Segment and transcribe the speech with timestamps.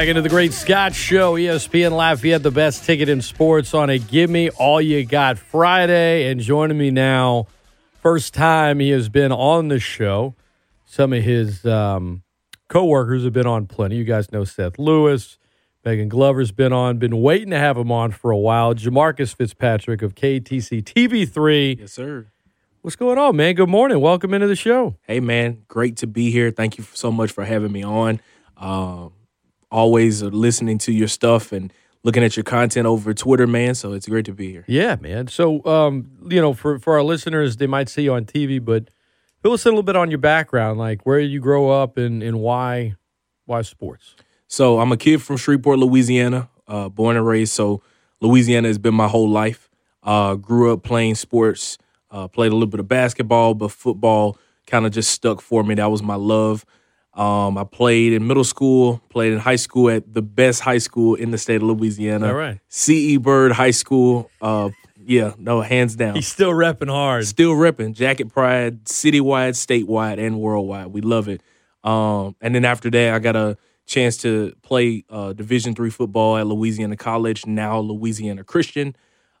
[0.00, 1.34] Back into the Great Scott Show.
[1.34, 6.30] ESPN Lafayette, the best ticket in sports on a Give Me All You Got Friday.
[6.30, 7.48] And joining me now,
[8.00, 10.34] first time he has been on the show.
[10.86, 12.22] Some of his um,
[12.68, 13.96] co-workers have been on plenty.
[13.96, 15.36] You guys know Seth Lewis.
[15.84, 16.96] Megan Glover's been on.
[16.96, 18.74] Been waiting to have him on for a while.
[18.74, 21.78] Jamarcus Fitzpatrick of KATC TV3.
[21.78, 22.26] Yes, sir.
[22.80, 23.54] What's going on, man?
[23.54, 24.00] Good morning.
[24.00, 24.96] Welcome into the show.
[25.02, 26.50] Hey, man, great to be here.
[26.50, 28.22] Thank you so much for having me on.
[28.56, 29.12] Um,
[29.70, 33.74] always listening to your stuff and looking at your content over Twitter, man.
[33.74, 34.64] So it's great to be here.
[34.66, 35.28] Yeah, man.
[35.28, 38.88] So, um, you know, for for our listeners, they might see you on TV, but
[39.42, 42.22] fill us in a little bit on your background, like where you grow up and
[42.22, 42.96] and why
[43.46, 44.16] why sports.
[44.46, 47.52] So I'm a kid from Shreveport, Louisiana, uh, born and raised.
[47.52, 47.82] So
[48.20, 49.70] Louisiana has been my whole life.
[50.02, 51.78] Uh, grew up playing sports.
[52.10, 55.74] Uh, played a little bit of basketball, but football kind of just stuck for me.
[55.74, 56.64] That was my love.
[57.14, 61.16] Um, I played in middle school, played in high school at the best high school
[61.16, 62.28] in the state of Louisiana.
[62.28, 62.60] All right.
[62.68, 63.16] C.E.
[63.16, 64.30] Byrd High School.
[64.40, 64.70] Uh,
[65.04, 66.14] yeah, no, hands down.
[66.14, 67.26] He's still repping hard.
[67.26, 67.94] Still repping.
[67.94, 70.88] Jacket Pride, citywide, statewide, and worldwide.
[70.88, 71.42] We love it.
[71.82, 76.36] Um, and then after that, I got a chance to play uh, Division three football
[76.36, 78.94] at Louisiana College, now Louisiana Christian,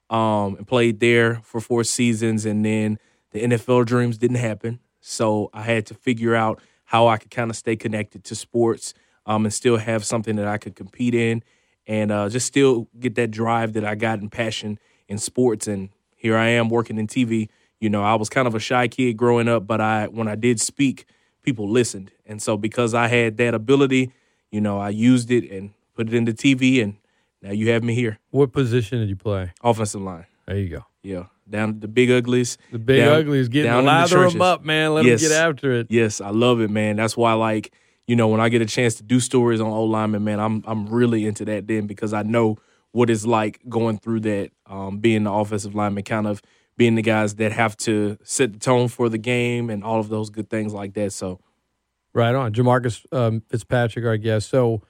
[0.08, 2.44] um, and played there for four seasons.
[2.44, 2.98] And then
[3.30, 7.50] the NFL dreams didn't happen, so I had to figure out how I could kind
[7.50, 11.44] of stay connected to sports um, and still have something that I could compete in,
[11.86, 15.68] and uh, just still get that drive that I got and passion in sports.
[15.68, 17.48] And here I am working in TV.
[17.78, 20.34] You know, I was kind of a shy kid growing up, but I when I
[20.34, 21.04] did speak,
[21.44, 24.10] people listened, and so because I had that ability,
[24.50, 26.96] you know, I used it and put it into TV, and
[27.40, 29.52] now you have me here, What position did you play?
[29.62, 30.26] offensive line.
[30.48, 30.86] There you go.
[31.04, 32.56] Yeah, down the big uglies.
[32.72, 34.94] The big down- ugly is getting down in the lather them up, man.
[34.94, 35.20] Let Yes.
[35.22, 35.86] them get after it.
[35.90, 36.96] Yes, I love it, man.
[36.96, 37.72] That's why, like,
[38.06, 40.62] you know, when I get a chance to do stories on O linemen, man, I'm
[40.66, 42.58] I'm really into that then because I know
[42.92, 46.42] what it's like going through that, um, being the offensive lineman, kind of
[46.76, 50.08] being the guys that have to set the tone for the game and all of
[50.08, 51.12] those good things like that.
[51.12, 51.38] So,
[52.12, 52.52] Right on.
[52.52, 54.48] Jamarcus um, Fitzpatrick, our guest.
[54.48, 54.82] So,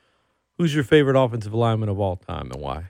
[0.57, 2.85] who's your favorite offensive lineman of all time and why?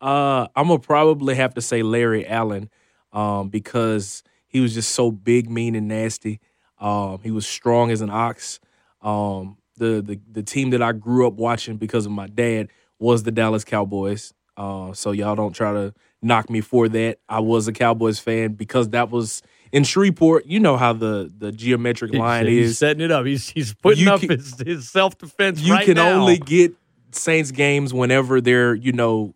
[0.00, 2.70] Uh, I'm gonna probably have to say Larry Allen,
[3.12, 6.40] um, because he was just so big, mean, and nasty.
[6.78, 8.60] Um, he was strong as an ox.
[9.02, 12.68] Um, the the the team that I grew up watching because of my dad
[12.98, 14.32] was the Dallas Cowboys.
[14.56, 17.18] Uh, so y'all don't try to knock me for that.
[17.28, 20.46] I was a Cowboys fan because that was in Shreveport.
[20.46, 22.78] You know how the the geometric line he's is.
[22.78, 23.26] setting it up.
[23.26, 25.60] He's he's putting You up can- his, his self defense.
[25.60, 26.20] You right can now.
[26.20, 26.72] only get
[27.12, 29.34] Saints games whenever they're you know,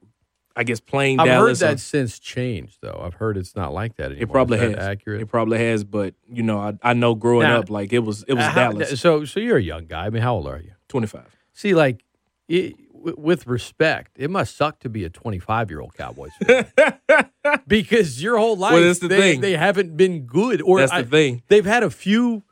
[0.58, 1.60] I guess playing I've Dallas.
[1.60, 3.00] heard or- that since changed, though.
[3.02, 4.22] I've heard it's not like that anymore.
[4.22, 4.84] It probably Is has.
[4.88, 5.20] accurate.
[5.22, 8.24] It probably has, but you know, I, I know growing Now- up, like it was
[8.28, 9.00] it was Uh, how- Dallas.
[9.00, 10.06] So so you're a young guy.
[10.06, 10.72] I mean, how old are you?
[10.88, 11.34] Twenty five.
[11.52, 12.04] See, like,
[12.48, 16.66] it, w- with respect, it must suck to be a 25 year old Cowboys fan
[17.66, 19.40] because your whole life that's the they, thing.
[19.40, 20.62] they haven't been good.
[20.62, 21.42] Or That's I- the thing.
[21.48, 22.42] they've had a few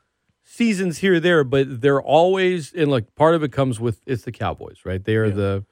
[0.43, 4.23] seasons here or there, but they're always and like part of it comes with it's
[4.23, 5.03] the Cowboys, right?
[5.03, 5.33] They are Yeah.
[5.33, 5.65] the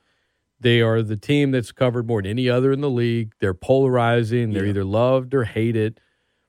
[0.66, 3.34] they are the team that's covered more than any other in the league.
[3.40, 4.52] They're polarizing.
[4.52, 4.70] They're Yeah.
[4.72, 6.02] either loved or hated.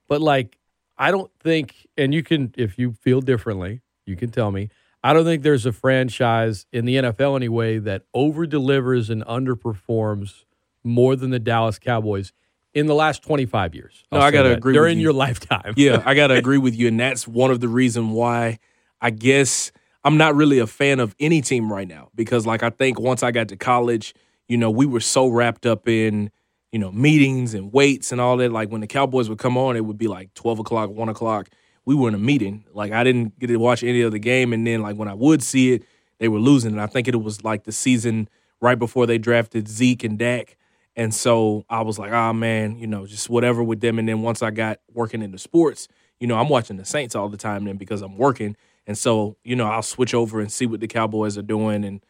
[0.08, 0.58] But like,
[0.96, 4.70] I don't think, and you can, if you feel differently, you can tell me.
[5.04, 10.44] I don't think there's a franchise in the NFL anyway that over delivers and underperforms
[10.82, 12.32] more than the Dallas Cowboys
[12.72, 14.04] in the last 25 years.
[14.10, 14.58] No, I'll I gotta that.
[14.58, 15.02] agree with during you.
[15.04, 15.74] your lifetime.
[15.76, 18.58] Yeah, I gotta agree with you, and that's one of the reason why
[19.00, 19.72] I guess
[20.06, 23.24] I'm not really a fan of any team right now because, like, I think once
[23.24, 24.14] I got to college,
[24.48, 26.30] you know, we were so wrapped up in
[26.70, 28.52] you know meetings and weights and all that.
[28.52, 31.48] Like when the Cowboys would come on, it would be like 12 o'clock, one o'clock.
[31.84, 32.64] We were in a meeting.
[32.72, 35.14] Like I didn't get to watch any of the game, and then like when I
[35.14, 35.82] would see it,
[36.18, 36.72] they were losing.
[36.72, 38.28] And I think it was like the season
[38.60, 40.56] right before they drafted Zeke and Dak.
[40.94, 43.98] And so I was like, oh man, you know, just whatever with them.
[43.98, 45.88] And then once I got working in the sports,
[46.20, 48.56] you know, I'm watching the Saints all the time then because I'm working.
[48.86, 51.84] And so, you know, I'll switch over and see what the Cowboys are doing.
[51.84, 52.00] And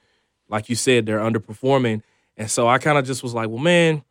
[0.49, 2.03] like you said, they're underperforming.
[2.37, 4.03] And so I kind of just was like, well, man,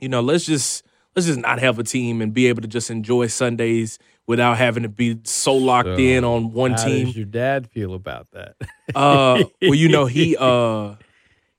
[0.00, 2.90] you know, let's just let's just not have a team and be able to just
[2.90, 7.06] enjoy Sundays without having to be so locked So, in on one How team.
[7.06, 8.56] does your dad feel about that?
[8.94, 10.96] Uh, well, you know, he uh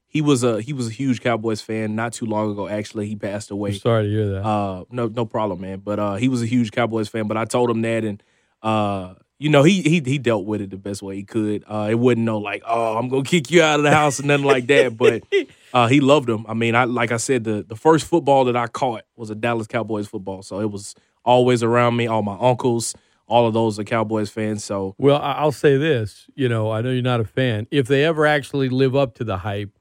[0.07, 2.67] he was a he was a huge Cowboys fan not too long ago.
[2.67, 3.73] Actually, he passed I'm away.
[3.73, 4.45] sorry to hear that.
[4.45, 5.79] Uh, no, no problem, man.
[5.79, 7.27] But uh, he was a huge Cowboys fan.
[7.27, 8.21] But I told him that, and
[8.61, 11.63] uh, you know, he he he dealt with it the best way he could.
[11.67, 14.27] Uh, it wasn't no like, oh, I'm gonna kick you out of the house and
[14.29, 14.95] nothing like that.
[14.97, 15.23] But
[15.73, 16.45] uh, he loved him.
[16.47, 19.35] I mean, I like I said, the the first football that I caught was a
[19.35, 20.95] Dallas Cowboys football, so it was
[21.25, 22.07] always around me.
[22.07, 22.95] All my uncles,
[23.27, 24.63] all of those are Cowboys fans.
[24.63, 26.27] So Well, I- I'll say this.
[26.35, 27.67] You know, I know you're not a fan.
[27.71, 29.71] If they ever actually live up to the hype,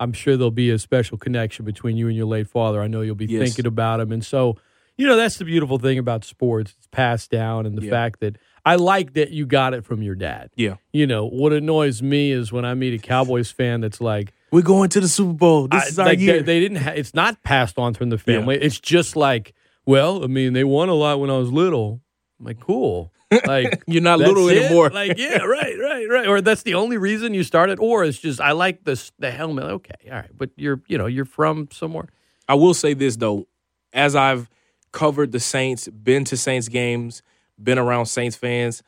[0.00, 2.80] I'm sure there'll be a special connection between you and your late father.
[2.82, 3.42] I know you'll be Yes.
[3.42, 4.12] thinking about him.
[4.12, 4.56] And so,
[4.96, 6.74] you know, that's the beautiful thing about sports.
[6.78, 7.90] It's passed down, and the Yeah.
[7.90, 8.36] fact that
[8.68, 10.50] I like that you got it from your dad.
[10.56, 14.32] yeah, You know, what annoys me is when I meet a Cowboys fan that's like,
[14.50, 15.68] we're going to the Super Bowl.
[15.68, 16.34] This I- is our like year.
[16.38, 16.78] they, they didn't.
[16.78, 18.56] Ha- it's not passed on from the family.
[18.56, 19.54] It's just like,
[19.86, 22.00] well, I mean, they won a lot when I was little.
[22.38, 23.12] I'm like, cool.
[23.46, 24.56] Like You're not little it?
[24.56, 24.88] anymore.
[24.88, 26.26] Like, yeah, right, right, right.
[26.26, 27.78] Or that's the only reason you started.
[27.78, 29.64] Or it's just I like this the helmet.
[29.64, 32.06] Okay, all right, but you're you know you're from somewhere.
[32.48, 33.46] I will say this though,
[33.92, 34.48] as I've
[34.92, 37.22] covered the Saints, been to Saints games,
[37.62, 38.82] been around Saints fans,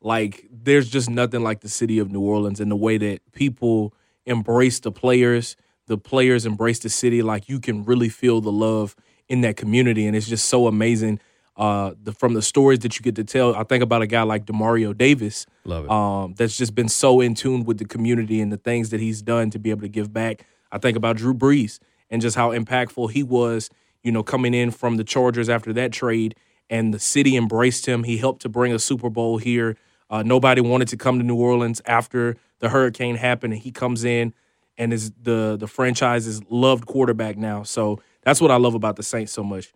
[0.00, 3.94] like there's just nothing like the city of New Orleans and the way that people
[4.24, 7.22] embrace the players, the players embrace the city.
[7.22, 8.94] Like you can really feel the love
[9.28, 11.20] in that community, and it's just so amazing.
[11.56, 14.22] Uh, the, from the stories that you get to tell, I think about a guy
[14.24, 15.90] like Demario Davis, Love it.
[15.90, 19.22] um, that's just been so in tune with the community and the things that he's
[19.22, 20.44] done to be able to give back.
[20.70, 21.78] I think about Drew Brees
[22.10, 23.70] and just how impactful he was,
[24.02, 26.34] you know, coming in from the Chargers after that trade,
[26.68, 28.04] and the city embraced him.
[28.04, 29.76] He helped to bring a Super Bowl here.
[30.08, 34.04] Uh, nobody wanted to come to New Orleans after the hurricane happened, and he comes
[34.04, 34.32] in
[34.78, 37.62] and is the the franchise's loved quarterback now.
[37.62, 39.72] So that's what I love about the Saints so much.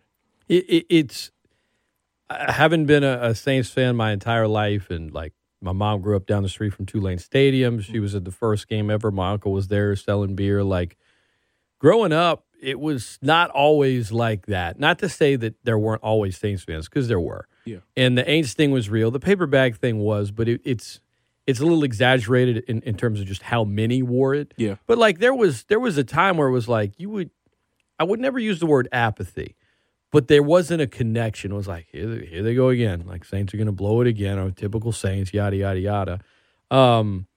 [0.47, 1.31] it, it, it's
[2.29, 6.15] I haven't been a, a Saints fan my entire life, and like my mom grew
[6.15, 7.81] up down the street from Tulane Stadium.
[7.81, 9.11] She was at the first game ever.
[9.11, 10.63] My uncle was there selling beer.
[10.63, 10.97] Like
[11.79, 14.79] growing up, it was not always like that.
[14.79, 17.47] Not to say that there weren't always Saints fans, because there were.
[17.65, 17.77] Yeah.
[17.97, 19.11] And the Aints thing was real.
[19.11, 20.99] The paper bag thing was, but it, it's
[21.47, 24.53] it's a little exaggerated in, in terms of just how many wore it.
[24.57, 24.75] Yeah.
[24.87, 27.31] But like there was there was a time where it was like you would
[27.99, 29.55] I would never use the word apathy,
[30.11, 31.51] but there wasn't a connection.
[31.51, 33.05] It was like here they, here they go again.
[33.05, 34.39] Like Saints are going to blow it again.
[34.39, 36.19] Or typical Saints, yada yada yada.
[36.69, 37.27] Um,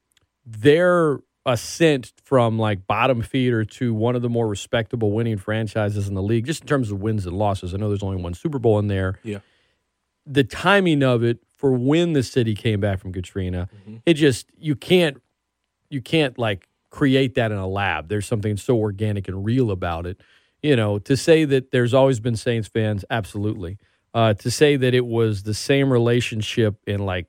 [0.46, 6.14] their ascent from like bottom feeder to one of the more respectable winning franchises in
[6.14, 7.74] the league, just in terms of wins and losses.
[7.74, 9.18] I know there's only one Super Bowl in there.
[9.22, 9.38] Yeah.
[10.26, 13.96] The timing of it for when the city came back from Katrina, Mm-hmm.
[14.06, 15.20] it just you can't
[15.90, 18.08] you can't like create that in a lab.
[18.08, 20.20] There's something so organic and real about it.
[20.62, 23.76] You know, to say that there's always been Saints fans, absolutely.
[24.14, 27.26] Uh, to say that it was the same relationship in like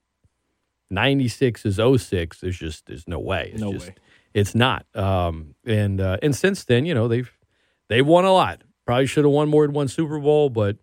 [0.90, 3.50] 96 is 06, there's just there's no way.
[3.54, 3.96] It's No just, way.
[4.36, 4.86] It's not.
[4.94, 7.32] Um, and uh, and since then, you know, they've
[7.90, 8.62] they've won a lot.
[8.86, 10.78] Probably should have won more than one Super Bowl, but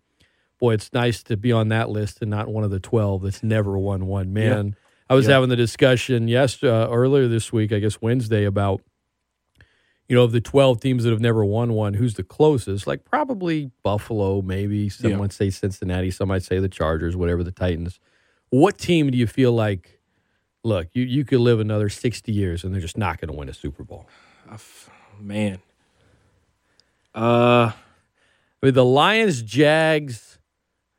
[0.59, 3.43] boy, it's nice to be on that list and not one of the 12 that's
[3.43, 4.33] never won one.
[4.33, 4.75] Man,
[5.09, 5.35] I was Yeah.
[5.35, 8.81] having the discussion yes uh, earlier this week, I guess Wednesday, about
[10.09, 12.87] you know of the 12 teams that have never won one, who's the closest?
[12.87, 15.17] Like probably Buffalo, maybe some Yeah.
[15.17, 17.99] might say Cincinnati, some might say the Chargers, whatever the Titans.
[18.49, 19.92] What team do you feel like?
[20.63, 23.49] Look, you, you could live another 60 years and they're just not going to win
[23.49, 24.07] a Super Bowl.
[24.49, 24.89] I f-
[25.19, 25.59] man.
[27.13, 30.39] Uh, I mean, the Lions, Jags,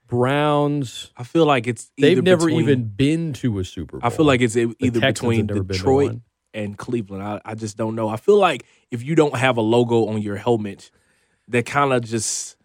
[0.07, 4.07] Browns, I feel like it's either they've never between- even been to a Super Bowl.
[4.07, 6.21] I feel like it's either Texans between have never been to Detroit
[6.53, 7.23] and Cleveland.
[7.23, 8.09] I, I just don't know.
[8.09, 10.91] I feel like if you don't have a logo on your helmet,
[11.49, 12.57] that kind of just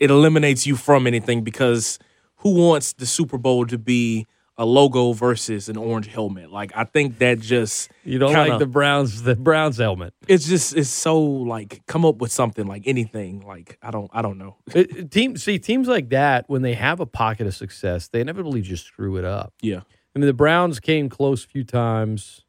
[0.00, 1.98] it eliminates you from anything because
[2.36, 4.26] who wants the Super Bowl to be
[4.58, 6.50] a logo versus an orange helmet?
[6.50, 10.14] Like I think that just you don't kinda- like the Browns, the Browns helmet.
[10.28, 14.22] it's just it's so like come up with something like anything like I don't I
[14.22, 14.56] don't know.
[14.74, 18.20] It, it- team, see, teams like that, when they have a pocket of success, they
[18.20, 19.52] inevitably just screw it up.
[19.60, 19.80] Yeah.
[20.14, 22.42] I mean, the Browns came close a few times,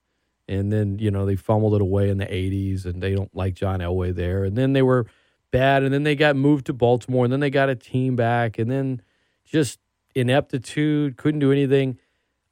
[0.47, 3.53] and then you know they fumbled it away in the '80s, and they don't like
[3.55, 4.45] John Elway there.
[4.45, 5.05] And then they were
[5.51, 8.57] bad, and then they got moved to Baltimore, and then they got a team back,
[8.57, 9.01] and then
[9.43, 9.79] just
[10.17, 11.97] ineptitude, couldn't do anything.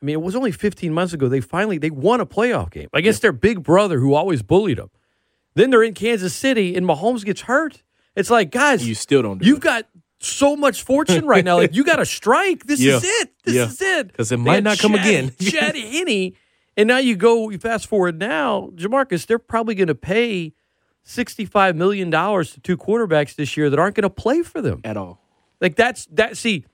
[0.02, 2.90] I mean, it was only 15 months ago they finally they won a playoff game
[2.94, 4.90] against their big brother who always bullied them.
[5.56, 7.82] Then they're in Kansas City, and Mahomes gets hurt.
[8.16, 9.88] It's like, guys, You still don't do You've got
[10.20, 11.58] so much fortune right now.
[11.58, 12.66] Like you got a strike.
[12.66, 12.98] This Yeah.
[12.98, 13.30] is it.
[13.44, 13.66] This Yeah.
[14.00, 15.32] is because it might not come Chad- again.
[15.40, 16.34] Chad Henne,
[16.78, 17.50] and now you go.
[17.50, 19.26] You fast forward now, Jamarcus.
[19.26, 20.54] They're probably going to pay
[21.04, 24.82] sixty-five million dollars to two quarterbacks this year that aren't going to play for them.
[24.84, 25.22] at all.
[25.62, 26.38] Like that's that.
[26.38, 26.66] See,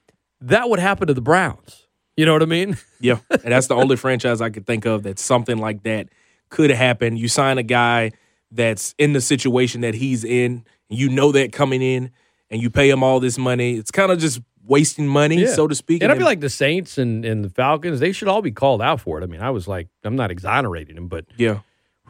[0.41, 1.87] that would happen to the Browns.
[2.17, 2.77] You know what I mean?
[3.03, 6.09] Yeah, and that's the only franchise I could think of that something like that
[6.49, 7.17] could happen.
[7.17, 8.11] You sign a guy
[8.51, 12.11] that's in the situation that he's in, you know that coming in,
[12.51, 13.73] and you pay him all this money.
[13.75, 16.03] It's kind of just wasting money, so to speak.
[16.03, 18.51] And I then- feel like the Saints and, and the Falcons, they should all be
[18.51, 19.23] called out for it.
[19.23, 21.61] I mean, I was like, I'm not exonerating them, but yeah,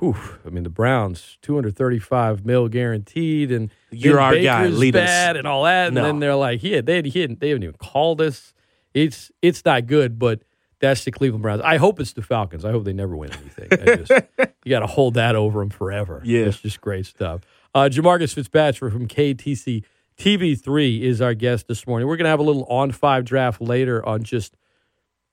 [0.02, 5.08] Whew, I mean, the Browns, 235 mil guaranteed, and You're our guy, Baker's lead us.
[5.08, 5.88] bad and all that.
[5.88, 6.04] And No.
[6.04, 8.54] then they're like, yeah, they, he hadn't, they haven't even called us.
[8.96, 10.42] It's it's not good, but
[10.80, 11.62] that's the Cleveland Browns.
[11.64, 12.66] I hope it's the Falcons.
[12.66, 13.70] I hope they never win anything.
[14.06, 14.12] Just,
[14.66, 16.22] you got to hold that over them forever.
[16.26, 17.42] Yeah, it's just great stuff.
[17.76, 19.84] Uh, Jamarcus Fitzpatrick from KATC
[20.18, 22.08] TV3 is our guest this morning.
[22.08, 24.58] We're going to have a little on five draft later on just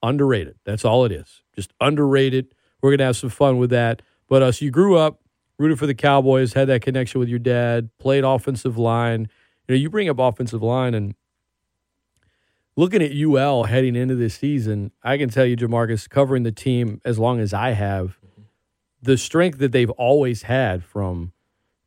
[0.02, 0.56] underrated.
[0.64, 1.42] That's all it is.
[1.56, 2.54] Just underrated.
[2.82, 4.02] We're going to have some fun with that.
[4.28, 5.20] But uh, so you grew up,
[5.58, 9.28] rooted for the Cowboys, had that connection with your dad, played offensive line.
[9.66, 11.14] You know, you bring up offensive line and
[12.76, 17.00] looking at UL heading into this season, I can tell you, Jamarcus, covering the team
[17.04, 18.18] as long as I have,
[19.02, 21.32] the strength that they've always had from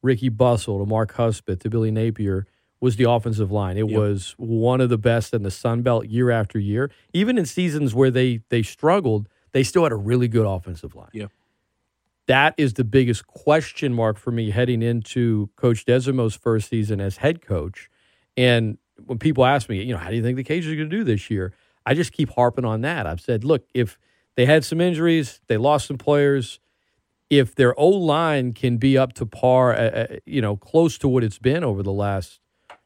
[0.02, 2.46] Ricky Bustle to Mark Hudspeth to Billy Napier
[2.82, 3.78] was the offensive line.
[3.78, 3.98] It yep.
[3.98, 6.92] was one of the best in the Sun Belt year after year.
[7.14, 11.10] Even in seasons where they they struggled, they still had a really good offensive line.
[11.14, 11.28] Yeah.
[12.28, 17.18] That is the biggest question mark for me heading into Coach Desormeaux's first season as
[17.18, 17.90] head coach.
[18.38, 20.90] And when people ask me, you know, how do you think the Cajuns are going
[20.90, 21.54] to do this year?
[21.86, 23.08] I just keep harping on that.
[23.08, 23.98] I've said, look, if
[24.36, 26.60] they had some injuries, they lost some players,
[27.30, 31.08] if their O line can be up to par, uh, uh, you know, close to
[31.08, 32.40] what it's been over the last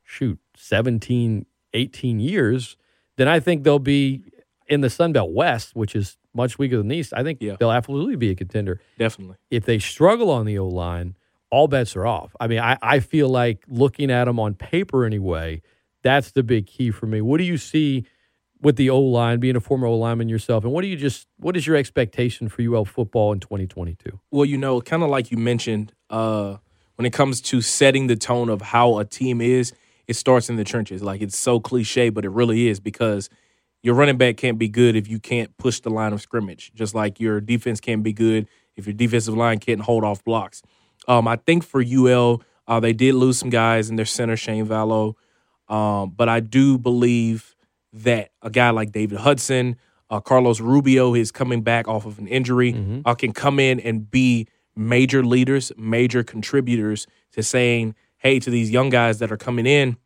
[0.03, 2.77] shoot 17, 18 years,
[3.17, 4.23] then I think they'll be
[4.67, 7.13] in the Sun Belt West, which is much weaker than the East.
[7.15, 7.55] I think yeah.
[7.59, 8.79] they'll absolutely be a contender.
[8.97, 9.37] Definitely.
[9.49, 11.15] If they struggle on the O line,
[11.49, 12.35] all bets are off.
[12.39, 15.61] I mean, I, I feel like looking at them on paper anyway,
[16.03, 17.21] that's the big key for me.
[17.21, 18.05] What do you see
[18.61, 21.27] with the O line, being a former O lineman yourself, and what do you just
[21.37, 24.19] what is your expectation for UL football in 2022?
[24.31, 26.57] Well, you know, kind of like you mentioned, uh,
[26.95, 29.73] when it comes to setting the tone of how a team is,
[30.07, 31.03] it starts in the trenches.
[31.03, 33.29] Like it's so cliche, but it really is because
[33.85, 36.71] your running back can't be good if you can't push the line of scrimmage.
[36.73, 40.63] Just like your defense can't be good if your defensive line can't hold off blocks.
[41.07, 44.65] Um, I think for UL, uh, they did lose some guys in their center, Shane
[44.65, 45.15] Vallot.
[45.69, 47.55] Um, but I do believe
[47.93, 49.75] that a guy like David Hudson,
[50.09, 53.01] uh, Carlos Rubio is coming back off of an injury, mm-hmm.
[53.05, 58.71] uh, can come in and be major leaders, major contributors to saying, hey, to these
[58.71, 59.97] young guys that are coming in,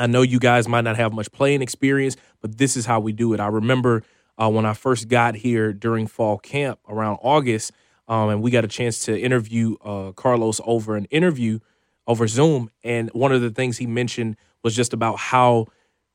[0.00, 3.12] I know you guys might not have much playing experience, but this is how we
[3.12, 3.40] do it.
[3.40, 4.02] I remember
[4.40, 7.72] uh, when I first got here during fall camp around August,
[8.08, 11.58] um, and we got a chance to interview uh, Carlos over an interview
[12.06, 12.70] over Zoom.
[12.82, 15.66] And one of the things he mentioned was just about how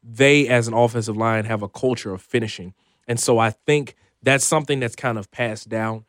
[0.03, 2.73] they, as an offensive line, have a culture of finishing.
[3.07, 6.05] And so I think that's something that's kind of passed down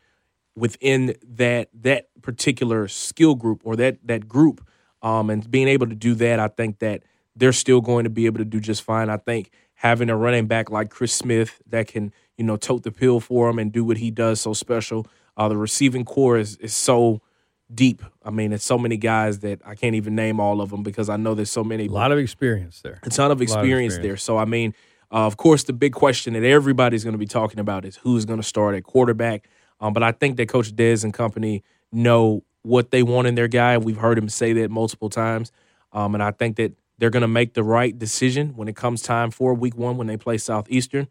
[0.56, 4.66] within that that particular skill group or that that group
[5.02, 7.02] um, and being able to do that, I think that
[7.36, 9.08] they're still going to be able to do just fine.
[9.10, 12.90] I think having a running back like Chris Smith that can, you know, tote the
[12.90, 15.06] pill for him and do what he does so special.
[15.36, 17.20] Uh, the receiving corps is is so
[17.72, 18.02] deep.
[18.24, 21.08] I mean, it's so many guys that I can't even name all of them because
[21.08, 21.86] I know there's so many.
[21.86, 23.00] A lot of experience there.
[23.02, 24.02] A ton of experience, of experience.
[24.02, 24.16] there.
[24.16, 24.74] So I mean,
[25.12, 28.24] uh, of course, the big question that everybody's going to be talking about is who's
[28.24, 29.48] going to start at quarterback.
[29.80, 31.62] Um, but I think that Coach Dez and company
[31.92, 33.78] know what they want in their guy.
[33.78, 35.52] We've heard him say that multiple times.
[35.92, 39.02] Um, and I think that they're going to make the right decision when it comes
[39.02, 41.08] time for week one when they play Southeastern.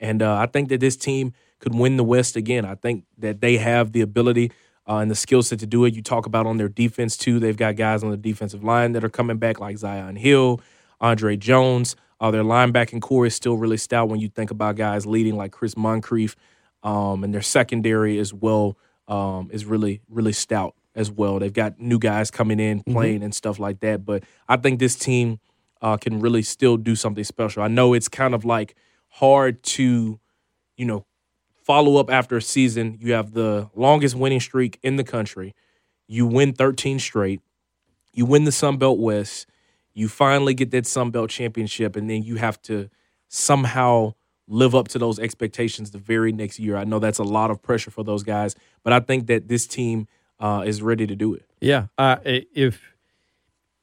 [0.00, 2.64] And uh, I think that this team could win the West again.
[2.64, 4.52] I think that they have the ability
[4.88, 5.94] uh, and the skill set to do it.
[5.94, 7.38] You talk about on their defense, too.
[7.38, 10.60] They've got guys on the defensive line that are coming back, like Zi'Yon Hill,
[11.00, 11.96] Andre Jones.
[12.20, 15.52] Uh, their linebacking corps is still really stout when you think about guys leading like
[15.52, 16.36] Chris Moncrief.
[16.82, 21.38] Um, and their secondary as well um, is really, really stout as well.
[21.38, 22.92] They've got new guys coming in mm-hmm.
[22.92, 23.24] playing mm-hmm.
[23.24, 24.04] and stuff like that.
[24.04, 25.40] But I think this team
[25.80, 27.62] uh, can really still do something special.
[27.62, 28.74] I know it's kind of like
[29.08, 30.18] hard to,
[30.76, 31.06] you know,
[31.62, 32.96] follow up after a season.
[33.00, 35.54] You have the longest winning streak in the country.
[36.06, 37.40] You win 13 straight.
[38.12, 39.46] You win the Sun Belt West.
[39.92, 42.88] You finally get that Sun Belt championship, and then you have to
[43.28, 44.14] somehow
[44.48, 46.76] live up to those expectations the very next year.
[46.76, 49.66] I know that's a lot of pressure for those guys, but I think that this
[49.66, 50.08] team
[50.40, 51.44] uh, is ready to do it.
[51.60, 52.80] Yeah, uh, if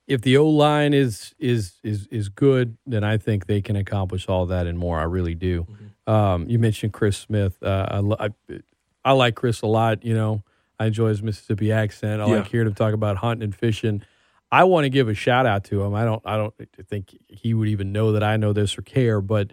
[0.07, 4.29] if the O line is is is is good, then I think they can accomplish
[4.29, 4.99] all that and more.
[4.99, 5.63] I really do.
[5.63, 6.11] Mm-hmm.
[6.11, 7.61] Um, you mentioned Chris Smith.
[7.63, 8.59] Uh, I, I,
[9.03, 10.03] I like Chris a lot.
[10.03, 10.43] You know,
[10.79, 12.21] I enjoy his Mississippi accent.
[12.21, 12.35] I yeah.
[12.35, 14.03] like hearing him talk about hunting and fishing.
[14.51, 15.95] I want to give a shout out to him.
[15.95, 16.53] I don't I don't
[16.87, 19.51] think he would even know that I know this or care, but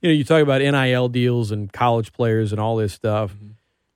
[0.00, 3.34] you know, you talk about NIL deals and college players and all this stuff.
[3.34, 3.48] Mm-hmm.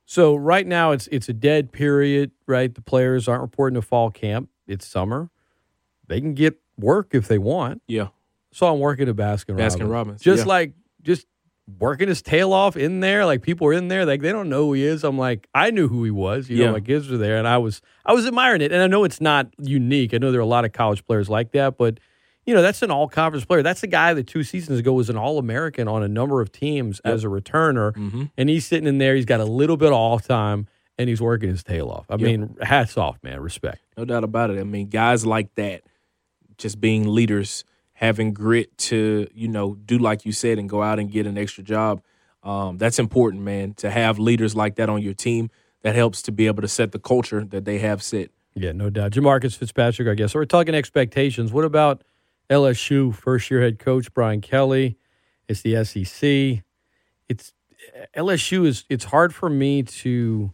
[0.05, 2.73] So right now it's it's a dead period, right?
[2.73, 4.49] The players aren't reporting to fall camp.
[4.67, 5.29] It's summer.
[6.07, 7.81] They can get work if they want.
[7.87, 8.09] Yeah.
[8.51, 9.75] So I'm working at Baskin Robbins.
[9.75, 10.21] Baskin Robbins.
[10.21, 10.49] Just yeah.
[10.49, 11.25] like just
[11.79, 13.25] working his tail off in there.
[13.25, 15.03] Like people are in there, like they don't know who he is.
[15.03, 16.49] I'm like, I knew who he was.
[16.49, 16.65] You yeah.
[16.67, 18.71] know, my kids were there, and I was I was admiring it.
[18.71, 20.13] And I know it's not unique.
[20.13, 21.99] I know there are a lot of college players like that, but
[22.45, 23.63] you know, that's an all conference player.
[23.63, 26.51] That's a guy that two seasons ago was an all American on a number of
[26.51, 27.13] teams Yep.
[27.13, 27.93] as a returner.
[27.93, 28.23] Mm-hmm.
[28.37, 29.15] And he's sitting in there.
[29.15, 32.05] He's got a little bit of off time and he's working his tail off.
[32.09, 32.21] I Yep.
[32.21, 33.39] mean, hats off, man.
[33.41, 33.79] Respect.
[33.97, 34.59] No doubt about it.
[34.59, 35.81] I mean, guys like that,
[36.57, 40.99] just being leaders, having grit to, you know, do like you said and go out
[40.99, 42.01] and get an extra job.
[42.43, 45.49] Um, that's important, man, to have leaders like that on your team.
[45.81, 48.31] That helps to be able to set the culture that they have set.
[48.55, 49.11] Yeah, no doubt.
[49.11, 50.31] Jamarcus Fitzpatrick, I guess.
[50.31, 51.51] So we're talking expectations.
[51.51, 52.03] What about
[52.49, 54.97] LSU first year head coach Brian Kelly?
[55.47, 56.63] It's the SEC.
[57.29, 57.53] It's
[58.15, 60.51] LSU is it's hard for me to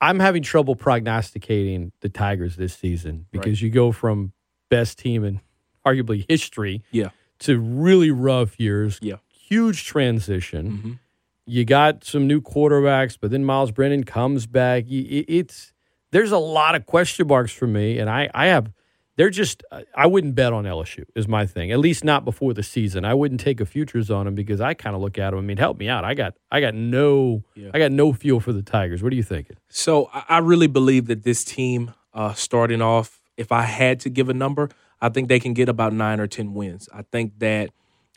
[0.00, 4.32] I'm having trouble prognosticating the Tigers this season because you go from
[4.68, 5.40] best team in
[5.86, 7.10] arguably history Yeah.
[7.40, 8.98] to really rough years.
[9.00, 9.16] Yeah.
[9.28, 10.70] Huge transition.
[10.72, 10.92] Mm-hmm.
[11.46, 14.84] You got some new quarterbacks, but then Miles Brennan comes back.
[14.88, 15.72] It's
[16.10, 18.72] there's a lot of question marks for me, and I I have
[19.16, 19.62] they're just
[19.94, 21.70] I wouldn't bet on LSU is my thing.
[21.70, 23.04] At least not before the season.
[23.04, 25.38] I wouldn't take a futures on them because I kind of look at them.
[25.38, 26.04] I mean, help me out.
[26.04, 27.70] I got I got no Yeah.
[27.72, 29.02] I got no feel for the Tigers.
[29.02, 29.56] What are you thinking?
[29.68, 34.28] So I really believe that this team, uh, starting off, if I had to give
[34.28, 34.68] a number,
[35.00, 36.88] I think they can get about nine or ten wins.
[36.92, 37.70] I think that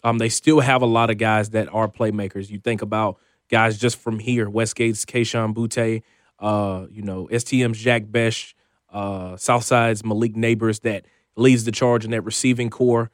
[0.03, 2.49] um, they still have a lot of guys that are playmakers.
[2.49, 3.17] You think about
[3.49, 6.01] guys just from here: Westgate's Kayshon Boutte,
[6.39, 8.53] uh, you know, STM's Jack Bech,
[8.91, 13.09] uh, Southside's Malik Nabers that leads the charge in that receiving corps.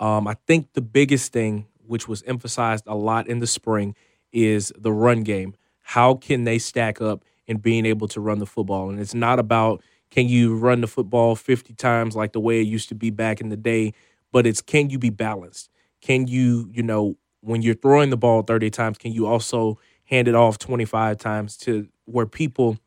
[0.00, 3.94] Um, I think the biggest thing, which was emphasized a lot in the spring,
[4.32, 5.54] is the run game.
[5.80, 8.90] How can they stack up in being able to run the football?
[8.90, 12.66] And it's not about can you run the football 50 times like the way it
[12.66, 13.92] used to be back in the day,
[14.32, 15.70] but it's can you be balanced?
[16.00, 20.28] Can you, you know, when you're throwing the ball 30 times, can you also hand
[20.28, 22.78] it off 25 times to where people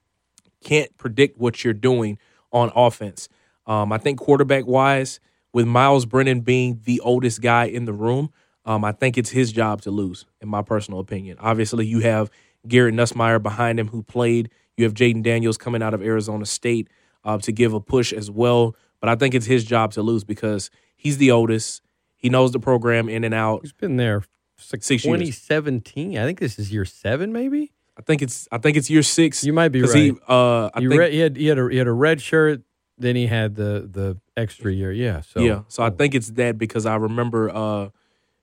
[0.64, 2.18] can't predict what you're doing
[2.52, 3.30] on offense.
[3.66, 5.20] Um, I think quarterback wise,
[5.54, 8.32] with Miles Brennan being the oldest guy in the room,
[8.66, 11.38] um, I think it's his job to lose, in my personal opinion.
[11.40, 12.30] Obviously, you have
[12.68, 14.52] Garrett Nussmeier behind him who played.
[14.78, 16.90] You have Jayden Daniels coming out of Arizona State
[17.24, 18.76] uh, to give a push as well.
[19.00, 21.82] But I think it's his job to lose because he's the oldest.
[22.16, 23.62] He knows the program in and out.
[23.64, 24.24] He's been there
[24.58, 25.20] since Six years.
[25.20, 26.18] 2017.
[26.18, 27.72] I think this is year seven, maybe.
[28.00, 29.44] I think it's I think it's year six.
[29.44, 29.94] You might be right.
[29.94, 32.22] he uh I he, think re- he had he had a he had a red
[32.22, 32.62] shirt.
[32.98, 34.92] Then he had the the extra year.
[34.94, 35.22] Yeah.
[35.22, 35.62] So yeah.
[35.68, 37.90] So I think it's that because I remember uh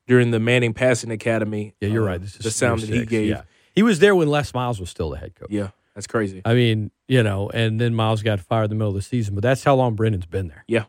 [0.06, 1.74] during the Manning Passing Academy.
[1.80, 2.20] Yeah, you're uh, right.
[2.20, 3.28] This is the sound that he gave.
[3.30, 3.42] Yeah.
[3.74, 5.48] He was there when Les Miles was still the head coach.
[5.50, 6.42] Yeah, that's crazy.
[6.44, 9.34] I mean, you know, and then Miles got fired in the middle of the season,
[9.34, 10.64] but that's how long Brennan's been there.
[10.68, 10.84] Yeah.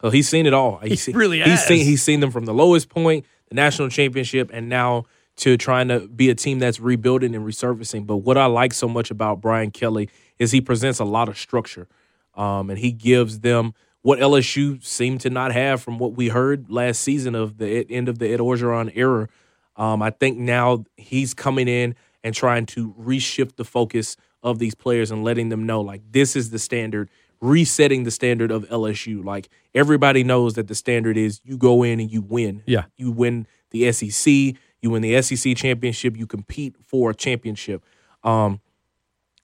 [0.00, 0.78] So he's seen it all.
[0.82, 3.88] He's He seen, really He's seen he's seen them from the lowest point, the national
[3.88, 5.06] championship, and now
[5.38, 8.06] to trying to be a team that's rebuilding and resurfacing.
[8.06, 11.38] But what I like so much about Brian Kelly is he presents a lot of
[11.38, 11.88] structure,
[12.34, 13.72] um, and he gives them
[14.02, 18.08] what LSU seemed to not have from what we heard last season of the end
[18.08, 19.28] of the Ed Orgeron era.
[19.76, 24.74] Um, I think now he's coming in and trying to reshift the focus of these
[24.74, 29.24] players and letting them know like this is the standard, resetting the standard of LSU.
[29.24, 32.62] Like everybody knows that the standard is you go in and you win.
[32.66, 32.84] Yeah.
[32.96, 37.82] You win the SEC, you win the SEC championship, you compete for a championship.
[38.22, 38.60] Um,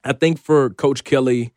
[0.05, 1.53] I think for Coach Kelly,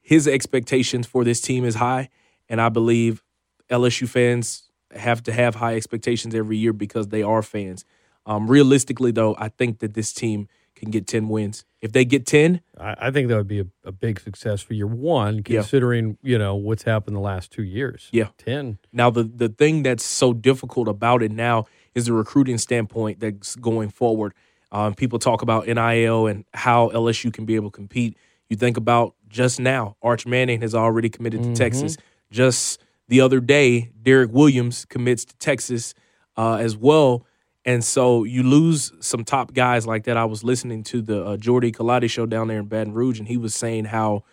[0.00, 2.08] his expectations for this team is high,
[2.48, 3.22] and I believe
[3.70, 7.84] LSU fans have to have high expectations every year because they are fans.
[8.26, 11.64] Um, realistically, though, I think that this team can get ten wins.
[11.80, 14.74] If they get ten, I, I think that would be a, a big success for
[14.74, 15.60] year one, Yeah.
[15.60, 18.08] considering you know what's happened the last two years.
[18.12, 18.28] Yeah.
[18.36, 18.78] ten.
[18.92, 23.56] Now, the the thing that's so difficult about it now is the recruiting standpoint that's
[23.56, 24.34] going forward.
[24.72, 28.16] Um, people talk about NIL and how LSU can be able to compete.
[28.48, 31.96] You think about just now, Arch Manning has already committed to Texas.
[32.30, 35.94] Just the other day, Derek Williams commits to Texas
[36.36, 37.26] uh, as well.
[37.64, 40.16] And so you lose some top guys like that.
[40.16, 43.28] I was listening to the uh, Jordy Culotta show down there in Baton Rouge, and
[43.28, 44.24] he was saying how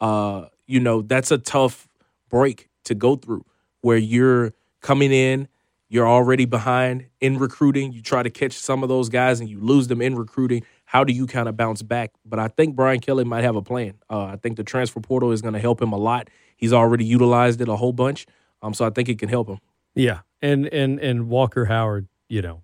[0.00, 1.88] uh, you know, that's a tough
[2.28, 3.44] break to go through
[3.80, 5.48] where you're coming in,
[5.88, 7.92] you're already behind in recruiting.
[7.92, 10.62] You try to catch some of those guys and you lose them in recruiting.
[10.84, 12.12] How do you kind of bounce back?
[12.24, 13.94] But I think Brian Kelly might have a plan.
[14.10, 16.28] Uh, I think the transfer portal is going to help him a lot.
[16.56, 18.26] He's already utilized it a whole bunch.
[18.62, 19.58] Um, so I think it can help him.
[19.94, 22.62] Yeah, and and and Walker Howard, you know,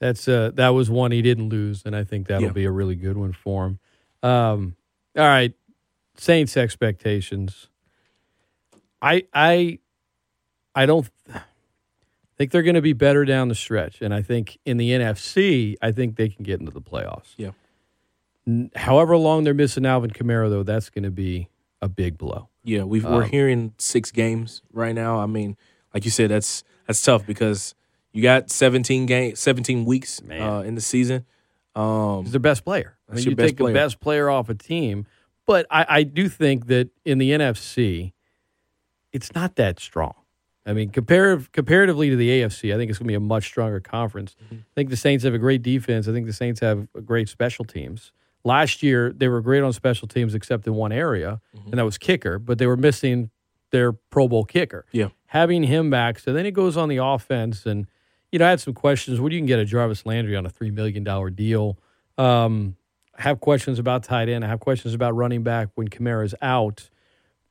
[0.00, 2.52] that's uh that was one he didn't lose, and I think that'll Yeah.
[2.52, 3.78] be a really good one for him.
[4.22, 4.76] Um,
[5.16, 5.52] all right,
[6.16, 7.68] Saints expectations.
[9.00, 9.78] I I
[10.74, 11.08] I don't
[12.42, 15.76] think they're going to be better down the stretch, and I think in the NFC,
[15.80, 17.34] I think they can get into the playoffs.
[17.36, 17.52] Yeah.
[18.74, 21.48] However long they're missing Alvin Kamara, though, that's going to be
[21.80, 22.48] a big blow.
[22.64, 25.20] Yeah, we are Um, hearing six games right now.
[25.20, 25.56] I mean,
[25.94, 27.76] like you said, that's that's tough because
[28.12, 31.24] you got 17 game, 17 weeks uh, in the season.
[31.76, 32.96] Um, He's their best player.
[33.08, 33.72] I mean, you take player.
[33.72, 35.06] the best player off a team,
[35.46, 38.12] but I, I do think that in the NFC,
[39.12, 40.14] it's not that strong.
[40.64, 43.44] I mean, comparative comparatively to the AFC, I think it's going to be a much
[43.46, 44.36] stronger conference.
[44.44, 44.54] Mm-hmm.
[44.54, 46.06] I think the Saints have a great defense.
[46.08, 48.12] I think the Saints have great special teams.
[48.44, 51.70] Last year, they were great on special teams except in one area, Mm-hmm.
[51.70, 53.30] and that was kicker, but they were missing
[53.70, 54.84] their Pro Bowl kicker.
[54.92, 55.08] Yeah.
[55.26, 57.86] Having him back, so then it goes on the offense, and
[58.30, 59.20] you know, I had some questions.
[59.20, 61.78] What do you can get a Jarvis Landry on a three million dollar deal?
[62.18, 62.76] Um,
[63.18, 64.44] I have questions about tight end.
[64.44, 66.88] I have questions about running back when Kamara's out.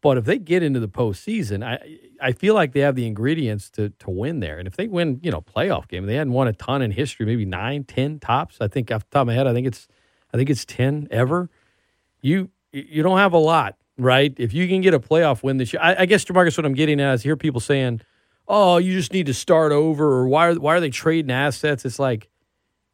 [0.01, 3.69] But if they get into the postseason, I I feel like they have the ingredients
[3.71, 4.57] to to win there.
[4.57, 7.25] And if they win, you know, playoff game, they hadn't won a ton in history,
[7.25, 8.57] maybe nine, ten tops.
[8.59, 9.87] I think off the top of my head, I think it's
[10.33, 11.49] I think it's ten ever.
[12.21, 14.33] You you don't have a lot, right?
[14.37, 16.73] If you can get a playoff win this year, I, I guess Jamarcus, what I'm
[16.73, 18.01] getting at is I hear people saying,
[18.47, 21.85] "Oh, you just need to start over," or "Why are why are they trading assets?"
[21.85, 22.29] It's like,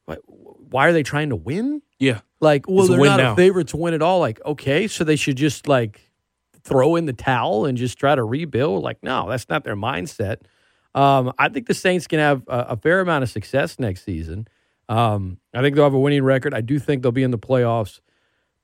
[0.05, 1.81] why, why are they trying to win?
[1.99, 3.33] yeah, Like, well, It's they're not now.
[3.33, 4.19] a favorite to win at all.
[4.19, 6.06] Like, okay, so they should just like
[6.67, 8.83] throw in the towel and just try to rebuild.
[8.83, 10.41] Like, no, that's not their mindset.
[10.93, 14.47] Um, I think the Saints can have a, a fair amount of success next season.
[14.89, 16.53] Um, I think they'll have a winning record.
[16.53, 17.99] I do think they'll be in the playoffs,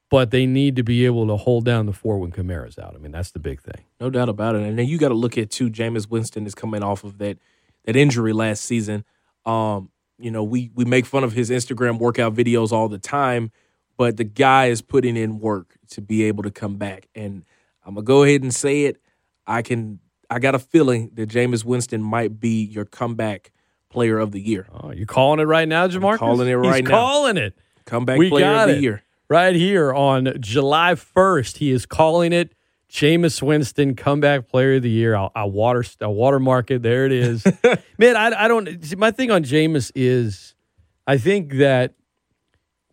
[0.09, 2.95] but they need to be able to hold down the fort when Kamara's out.
[2.95, 3.85] I mean, that's the big thing.
[3.99, 4.63] no doubt about it.
[4.63, 5.69] And then you got to look at too.
[5.69, 7.37] Jameis Winston is coming off of that
[7.85, 9.03] that injury last season.
[9.45, 13.51] Um, you know, we we make fun of his Instagram workout videos all the time,
[13.97, 17.09] but the guy is putting in work to be able to come back.
[17.13, 17.43] And
[17.85, 19.01] I'm gonna go ahead and say it.
[19.47, 19.99] I can.
[20.29, 23.51] I got a feeling that Jameis Winston might be your comeback
[23.89, 24.67] player of the year.
[24.71, 26.17] Oh, you calling it right now, Jamarcus?
[26.17, 26.89] calling it right He's now.
[26.89, 27.53] calling it.
[27.85, 28.81] Comeback We player of the it.
[28.81, 29.03] year.
[29.29, 31.57] right here on July 1st.
[31.57, 32.55] He is calling it
[32.89, 35.15] Jameis Winston comeback player of the year.
[35.15, 36.81] I'll, I'll water I'll watermark it.
[36.81, 37.45] There it is.
[37.99, 38.83] Man, I, I don't.
[38.83, 40.55] See, my thing on Jameis is,
[41.05, 41.93] I think that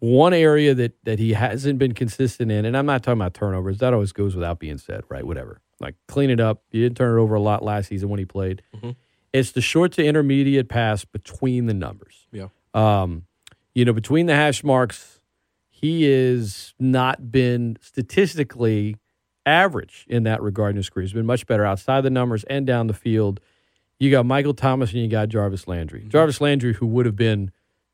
[0.01, 3.79] one area that that he hasn't been consistent in, and I'm not talking about turnovers.
[3.79, 5.25] That always goes without being said, right?
[5.25, 5.61] Whatever.
[5.79, 6.63] Like clean it up.
[6.73, 8.63] You didn't turn it over a lot last season when he played.
[8.77, 8.97] Mhm.
[9.33, 12.27] It's the short to intermediate pass between the numbers.
[12.33, 12.49] Yeah.
[12.75, 13.27] Um,
[13.75, 15.21] you know, between the hash marks,
[15.71, 18.97] he is not been statistically
[19.47, 21.05] average in that regard in his career.
[21.05, 23.41] He's been much better outside the numbers and down the field.
[23.99, 26.05] You got Michael Thomas and you got Jarvis Landry.
[26.09, 27.51] Jarvis Landry, who would have been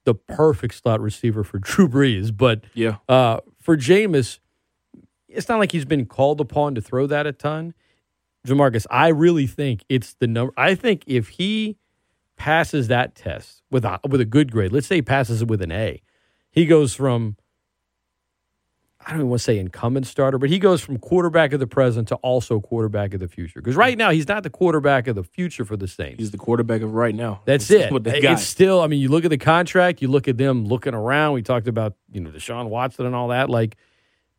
[0.07, 2.97] the perfect slot receiver for Drew Brees, but Yeah.
[3.09, 4.39] uh, for Jameis,
[5.29, 7.75] it's not like he's been called upon to throw that a ton.
[8.47, 10.55] Jamarcus, I really think it's the number.
[10.57, 11.77] I think if he
[12.37, 15.61] passes that test with a with a good grade, let's say he passes it with
[15.61, 16.01] an A,
[16.51, 17.37] he goes from
[19.07, 21.67] I don't even want to say incumbent starter, but he goes from quarterback of the
[21.69, 23.61] present to also quarterback of the future.
[23.61, 26.19] Because right now he's not the quarterback of the future for the Saints.
[26.19, 27.41] He's the quarterback of right now.
[27.45, 27.93] That's it.
[27.93, 28.33] What they got.
[28.33, 31.35] It's still, I mean, you look at the contract, you look at them looking around.
[31.35, 33.49] We talked about, you know, Deshaun Watson and all that.
[33.49, 33.77] Like,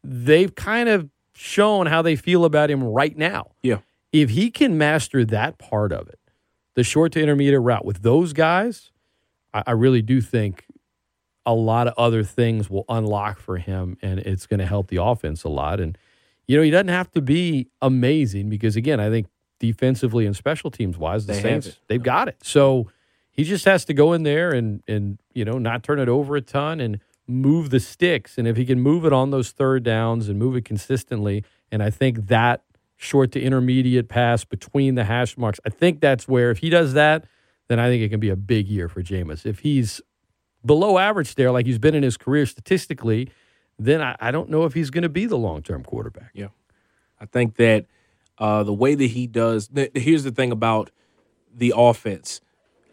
[0.04, 3.52] they've kind of shown how they feel about him right now.
[3.64, 3.78] Yeah.
[4.12, 6.20] If he can master that part of it,
[6.74, 8.92] the short to intermediate route with those guys,
[9.54, 10.66] I, I really do think
[11.48, 15.02] a lot of other things will unlock for him and it's going to help the
[15.02, 15.80] offense a lot.
[15.80, 15.98] And,
[16.46, 19.28] you know, he doesn't have to be amazing because, again, I think
[19.60, 22.36] defensively and special teams wise, the They Saints, they've got it.
[22.44, 22.92] So
[23.32, 26.36] he just has to go in there and, and, you know, not turn it over
[26.36, 28.38] a ton and move the sticks.
[28.38, 31.82] And if he can move it on those third downs and move it consistently, and
[31.82, 32.64] I think that
[32.98, 36.94] short to intermediate pass between the hash marks, I think that's where, if he does
[36.94, 37.24] that,
[37.70, 39.46] then I think it can be a big year for Jameis.
[39.46, 40.02] If he's
[40.66, 43.30] below average there, like he's been in his career statistically,
[43.80, 46.32] then I, I don't know if he's going to be the long term quarterback.
[46.34, 46.48] Yeah.
[47.20, 47.86] I think that
[48.38, 49.68] uh, the way that he does.
[49.70, 50.92] th- Here's the thing about
[51.56, 52.42] the offense.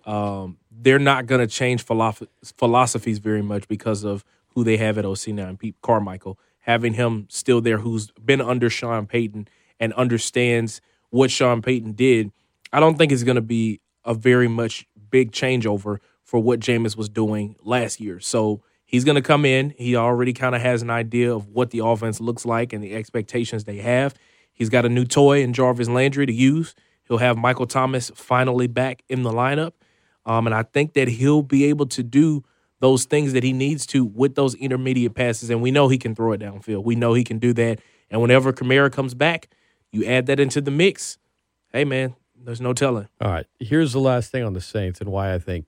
[0.06, 4.24] Um, they're not going to change philosoph- philosophies very much because of
[4.54, 6.38] who they have at OC now and Pete Carmichael.
[6.60, 9.48] Having him still there, who's been under Sean Payton
[9.78, 12.32] and understands what Sean Payton did,
[12.72, 16.96] I don't think it's going to be a very much big changeover for what Jameis
[16.96, 18.18] was doing last year.
[18.18, 19.74] So he's going to come in.
[19.76, 22.94] He already kind of has an idea of what the offense looks like and the
[22.94, 24.14] expectations they have.
[24.52, 26.74] He's got a new toy in Jarvis Landry to use.
[27.06, 29.72] He'll have Michael Thomas finally back in the lineup.
[30.24, 32.44] Um, and I think that he'll be able to do
[32.80, 35.50] those things that he needs to with those intermediate passes.
[35.50, 36.84] And we know he can throw it downfield.
[36.84, 37.80] We know he can do that.
[38.10, 39.48] And whenever Kamara comes back,
[39.90, 41.18] you add that into the mix.
[41.72, 43.08] Hey, man, there's no telling.
[43.20, 43.46] All right.
[43.58, 45.66] Here's the last thing on the Saints and why I think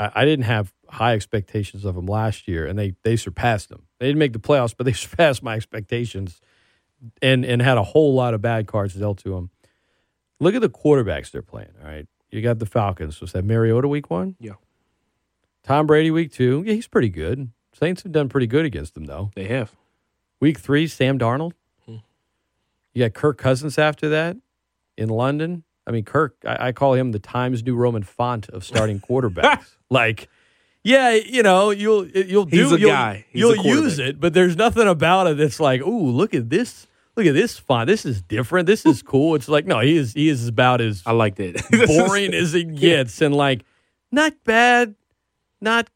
[0.00, 3.86] I, I didn't have high expectations of them last year, and they they surpassed them.
[4.00, 6.40] They didn't make the playoffs, but they surpassed my expectations
[7.22, 9.50] and and had a whole lot of bad cards dealt to them.
[10.40, 11.72] Look at the quarterbacks they're playing.
[11.80, 13.20] All right, you got the Falcons.
[13.20, 14.36] Was that Mariota week one?
[14.40, 14.54] Yeah.
[15.62, 16.64] Tom Brady week two.
[16.66, 17.50] Yeah, he's pretty good.
[17.74, 19.30] Saints have done pretty good against them though.
[19.36, 19.76] They have.
[20.40, 21.52] Week three, Sam Darnold.
[21.84, 21.96] Hmm.
[22.94, 24.38] You got Kirk Cousins after that
[24.96, 25.64] in London.
[25.90, 29.74] I mean, Kirk, I, I call him the Times New Roman font of starting quarterbacks.
[29.90, 30.28] like,
[30.84, 33.26] yeah, you know, you'll you'll do He's a you'll, guy.
[33.30, 36.48] He's you'll a use it, but there's nothing about it that's like, ooh, look at
[36.48, 37.88] this, look at this font.
[37.88, 38.68] This is different.
[38.68, 39.34] This is cool.
[39.34, 41.60] It's like, no, he is he is about as I like it.
[41.88, 43.64] boring as it gets, and like,
[44.12, 44.94] not bad,
[45.60, 45.90] not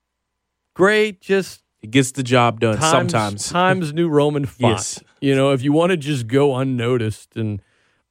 [0.75, 3.49] great, just it gets the job done Times, sometimes.
[3.49, 4.73] Times New Roman font.
[4.73, 5.05] Yes.
[5.21, 7.63] You know, if you want to just go unnoticed and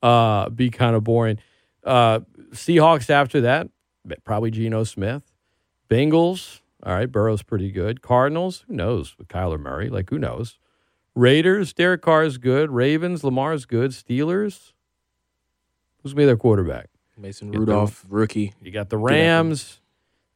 [0.02, 1.40] uh, be kind of boring.
[1.84, 3.70] Uh, Seahawks after that,
[4.24, 5.24] probably Geno Smith.
[5.90, 8.02] Bengals, all right, Burrow's pretty good.
[8.02, 9.90] Cardinals, who knows with Kyler Murray?
[9.90, 10.58] Like, who knows?
[11.16, 12.72] Raiders, Derek Carr is good.
[12.72, 13.92] Ravens, Lamar's good.
[13.92, 14.72] Steelers,
[16.02, 16.90] who's going to be their quarterback?
[17.18, 18.54] Mason Rudolph, rookie.
[18.62, 18.98] You got the.
[18.98, 19.80] Rams,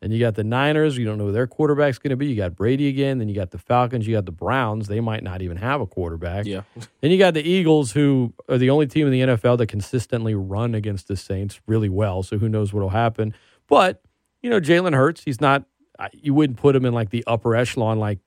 [0.02, 0.98] and you got the Niners.
[0.98, 2.28] You don't know who their quarterback's going to be.
[2.28, 3.18] You got Brady again.
[3.18, 4.08] Then you got the Falcons.
[4.08, 4.88] You got the Browns.
[4.88, 6.46] They might not even have a quarterback.
[6.46, 6.62] Yeah.
[7.02, 10.34] Then you got the Eagles, who are the only team in the NFL that consistently
[10.34, 12.24] run against the Saints really well.
[12.24, 13.34] So who knows what'll happen?
[13.68, 14.02] But
[14.42, 15.66] you know, Jalen Hurts, he's not.
[16.14, 18.20] You wouldn't put him in like the upper echelon, like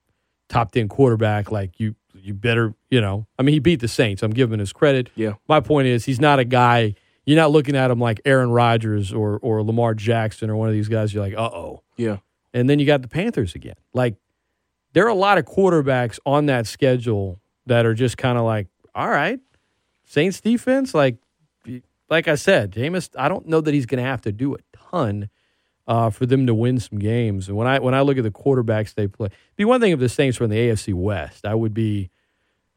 [0.49, 1.51] top ten quarterback.
[1.51, 3.27] Like you, you better, you know.
[3.39, 4.23] I mean, he beat the Saints.
[4.23, 5.11] I'm giving his credit.
[5.15, 5.35] Yeah.
[5.49, 6.95] My point is, he's not a guy.
[7.27, 10.75] You're not looking at them like Aaron Rodgers or or Lamar Jackson or one of
[10.75, 11.13] these guys.
[11.15, 11.83] You're like, uh oh.
[11.97, 12.19] Yeah.
[12.53, 13.77] And then you got the Panthers again.
[13.93, 14.17] Like
[14.93, 18.67] there are a lot of quarterbacks on that schedule that are just kind of like,
[18.95, 19.39] all right,
[20.05, 21.17] Saints defense, like
[22.09, 24.59] like I said, Jameis, I don't know that he's going to have to do a
[24.91, 25.29] ton
[25.87, 27.49] uh, for them to win some games.
[27.49, 29.93] And when I when I look at the quarterbacks they play, it'd be one thing
[29.93, 31.45] if the Saints were in the AFC West.
[31.47, 32.11] I would be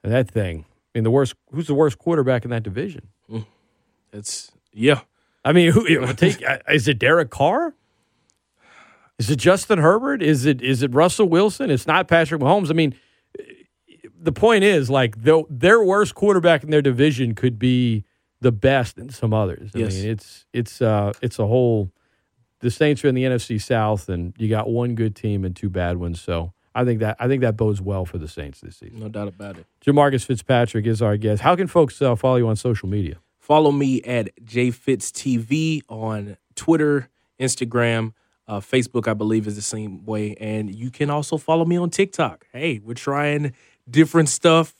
[0.03, 0.65] that thing.
[0.93, 1.33] I mean, the worst.
[1.51, 3.07] Who's the worst quarterback in that division?
[4.13, 5.01] It's yeah.
[5.43, 6.41] I mean, who take?
[6.47, 7.75] uh, is it Derek Carr?
[9.19, 10.23] Is it Justin Herbert?
[10.23, 11.69] Is it is it Russell Wilson?
[11.69, 12.69] It's not Patrick Mahomes.
[12.69, 12.95] I mean,
[14.19, 18.05] the point is like the, their worst quarterback in their division could be
[18.41, 19.71] the best in some others.
[19.75, 19.95] I Yes.
[19.95, 21.91] mean, it's it's uh it's a whole.
[22.59, 25.69] The Saints are in the NFC South, and you got one good team and two
[25.69, 26.21] bad ones.
[26.21, 28.99] So I think that I think that bodes well for the Saints this season.
[29.01, 29.65] No doubt about it.
[29.85, 31.41] Jamarcus Fitzpatrick is our guest.
[31.41, 33.17] How can folks uh, follow you on social media?
[33.43, 37.09] Follow me at JFitzTV on Twitter,
[37.41, 38.13] Instagram,
[38.47, 40.33] uh, Facebook, I believe is the same way.
[40.39, 42.45] And you can also follow me on TikTok.
[42.53, 43.51] Hey, we're trying
[43.89, 44.73] different stuff,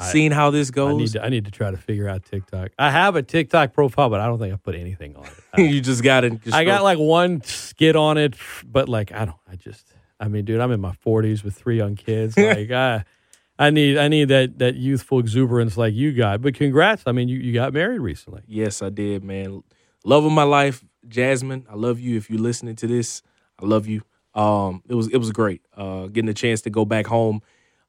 [0.00, 0.94] seeing how this goes.
[0.94, 2.70] I need to, I need to try to figure out TikTok.
[2.78, 5.32] I have a TikTok profile, but I don't think I put anything on it.
[5.52, 6.34] I, you just got it.
[6.52, 9.38] I got like one skit on it, but like I don't.
[9.50, 9.92] I just.
[10.20, 12.36] I mean, dude, I'm in my 40s with three young kids.
[12.38, 13.04] Like I,
[13.58, 16.42] I need I need that that youthful exuberance like you got.
[16.42, 17.04] But congrats.
[17.06, 18.42] I mean, you you got married recently.
[18.46, 19.62] Yes, I did, man.
[20.04, 21.66] Love of my life, Jasmine.
[21.70, 22.16] I love you.
[22.16, 23.22] If you're listening to this,
[23.60, 24.02] I love you.
[24.34, 25.62] Um, it was it was great.
[25.76, 27.42] Uh, getting a chance to go back home,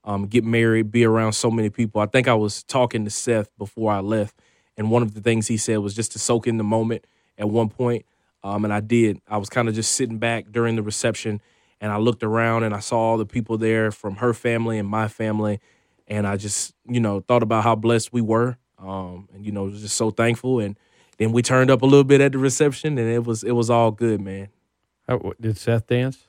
[0.03, 1.99] um, get married, be around so many people.
[1.99, 4.39] I think I was talking to Seth before I left,
[4.77, 7.05] and one of the things he said was just to soak in the moment
[7.37, 8.05] at one point.
[8.43, 9.19] Um, and I did.
[9.27, 11.41] I was kind of just sitting back during the reception,
[11.81, 14.87] and I looked around and I saw all the people there from her family and
[14.87, 15.59] my family,
[16.07, 19.63] and I just you know thought about how blessed we were, um, and you know
[19.65, 20.59] was just so thankful.
[20.59, 20.77] And
[21.17, 23.69] then we turned up a little bit at the reception, and it was it was
[23.69, 24.49] all good, man.
[25.07, 26.19] How, did Seth dance?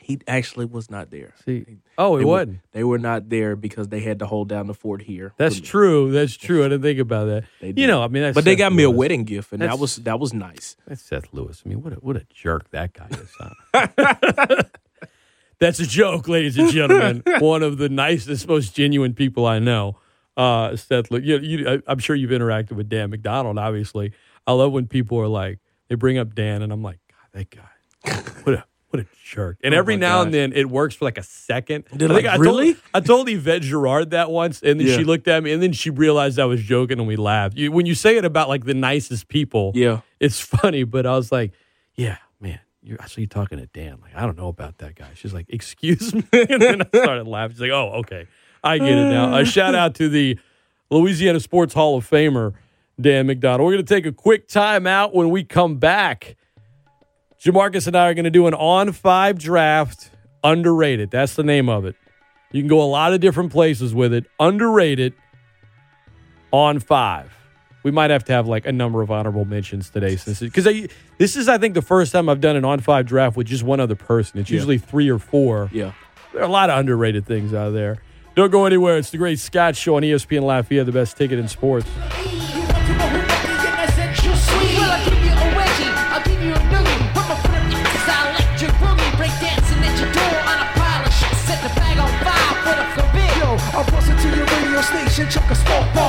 [0.00, 1.32] He actually was not there.
[1.46, 1.64] See,
[1.96, 2.58] oh, They it were- wasn't.
[2.72, 5.32] They were not there because they had to hold down the fort here.
[5.38, 6.12] That's true.
[6.12, 6.60] That's true.
[6.62, 7.44] I didn't think about that.
[7.62, 9.62] They You know, I mean, that's but they Seth got me a wedding gift, and
[9.62, 10.76] that was that was nice.
[10.86, 11.62] That's Seth Lewis.
[11.64, 13.32] I mean, what a what a jerk that guy is.
[13.72, 14.62] Huh?
[15.64, 17.22] That's a joke, ladies and gentlemen.
[17.38, 19.96] One of the nicest, most genuine people I know.
[20.36, 20.76] Uh,
[21.10, 23.56] you, you, I'm sure you've interacted with Dan McDonald.
[23.56, 24.12] Obviously,
[24.46, 27.48] I love when people are like they bring up Dan, and I'm like, God, that
[27.50, 29.56] guy, what a what a jerk.
[29.64, 31.84] And Oh every now and then it works for like a second.
[31.90, 34.96] They're I like, I "Really?" Told, I told Yvette Gerard that once, and then Yeah.
[34.98, 37.56] she looked at me, and then she realized I was joking, and we laughed.
[37.56, 41.16] You, when you say it about like the nicest people, Yeah, it's funny, but I
[41.16, 41.52] was like,
[41.94, 43.98] yeah, man, you're, I saw you talking to Dan.
[44.02, 45.08] Like, I don't know about that guy.
[45.14, 46.24] She's like, excuse me.
[46.32, 47.54] and then I started laughing.
[47.54, 48.26] She's like, oh, okay.
[48.62, 49.34] I get it now.
[49.34, 50.38] Uh, a shout out to the
[50.90, 52.52] Louisiana Sports Hall of Famer,
[53.00, 53.66] Dan McDonald.
[53.66, 56.36] We're going to take a quick time out when we come back.
[57.40, 60.10] Jamarcus and I are going to do an on five draft,
[60.42, 61.10] underrated.
[61.10, 61.96] That's the name of it.
[62.52, 64.26] You can go a lot of different places with it.
[64.38, 65.14] Underrated
[66.52, 67.32] on five.
[67.84, 70.64] We might have to have like a number of honorable mentions today, since because
[71.18, 73.62] this is I think the first time I've done an on five draft with just
[73.62, 74.40] one other person.
[74.40, 74.54] It's Yeah.
[74.56, 75.68] usually three or four.
[75.72, 75.92] yeah.
[76.32, 77.98] There are a lot of underrated things out there.
[78.34, 78.96] Don't go anywhere.
[78.98, 81.86] It's the Great Scott Show on E ESPN Lafayette, the best ticket in sports.
[92.24, 96.03] Yo, I bust into your radio station, chuck a smoke ball.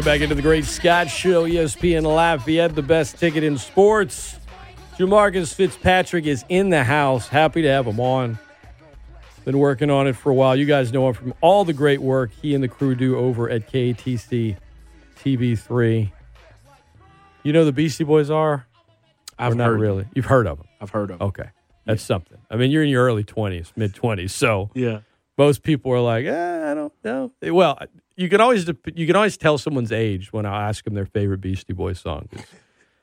[0.00, 4.40] Welcome back into the Great Scott Show, ESPN Lafayette, the best ticket in sports.
[4.98, 7.28] Jamarcus Fitzpatrick is in the house.
[7.28, 8.40] Happy to have him on.
[9.44, 10.56] Been working on it for a while.
[10.56, 13.48] You guys know him from all the great work he and the crew do over
[13.48, 14.56] at KATC
[15.22, 16.10] TV3.
[17.44, 18.66] You know the Beastie Boys are?
[19.40, 19.80] I've or not heard.
[19.80, 20.06] really.
[20.14, 20.66] You've heard of them.
[20.80, 21.18] I've heard of.
[21.18, 21.28] Them.
[21.28, 21.48] Okay.
[21.86, 22.38] That's something.
[22.50, 24.30] I mean, you're in your early 20s, mid 20s.
[24.30, 25.00] So Yeah.
[25.38, 27.32] most people are like, eh, I don't know.
[27.42, 27.78] Well,
[28.16, 31.40] you can always you can always tell someone's age when I ask them their favorite
[31.40, 32.28] Beastie Boys song.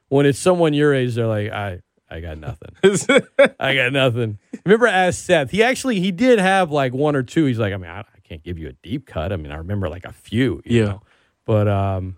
[0.09, 2.69] When it's someone your age, they're like, I I got nothing.
[3.59, 4.37] I got nothing.
[4.65, 5.51] Remember, I asked Seth.
[5.51, 7.45] He actually he did have like one or two.
[7.45, 9.33] He's like, I mean, I, I can't give you a deep cut.
[9.33, 10.61] I mean, I remember like a few.
[10.65, 10.85] you Yeah.
[10.85, 11.01] know?
[11.45, 12.17] But um,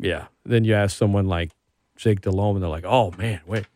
[0.00, 0.26] yeah.
[0.44, 1.50] Then you ask someone like
[1.98, 3.66] Jake Delhomme, and they're like, Oh man, wait.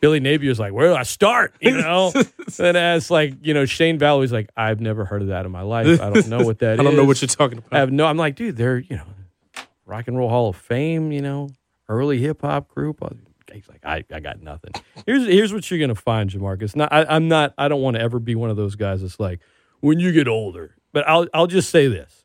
[0.00, 1.54] Billy Napier's like, Where do I start?
[1.60, 2.12] You know.
[2.58, 5.62] and as like you know Shane Vallot's like, I've never heard of that in my
[5.62, 6.00] life.
[6.00, 6.80] I don't know what that is.
[6.80, 7.72] I don't know what you're talking about.
[7.72, 8.06] I have no.
[8.06, 11.10] I'm like, dude, they're you know, Rock and Roll Hall of Fame.
[11.10, 11.48] You know,
[11.88, 13.02] early hip hop group.
[13.02, 13.10] Uh,
[13.52, 14.72] He's like, I, I got nothing.
[15.06, 16.76] Here's here's what you're gonna find, Jamarcus.
[16.76, 17.54] Not, I, I'm not.
[17.58, 19.40] I don't want to ever be one of those guys that's like,
[19.80, 20.76] when you get older.
[20.92, 22.24] But I'll I'll just say this.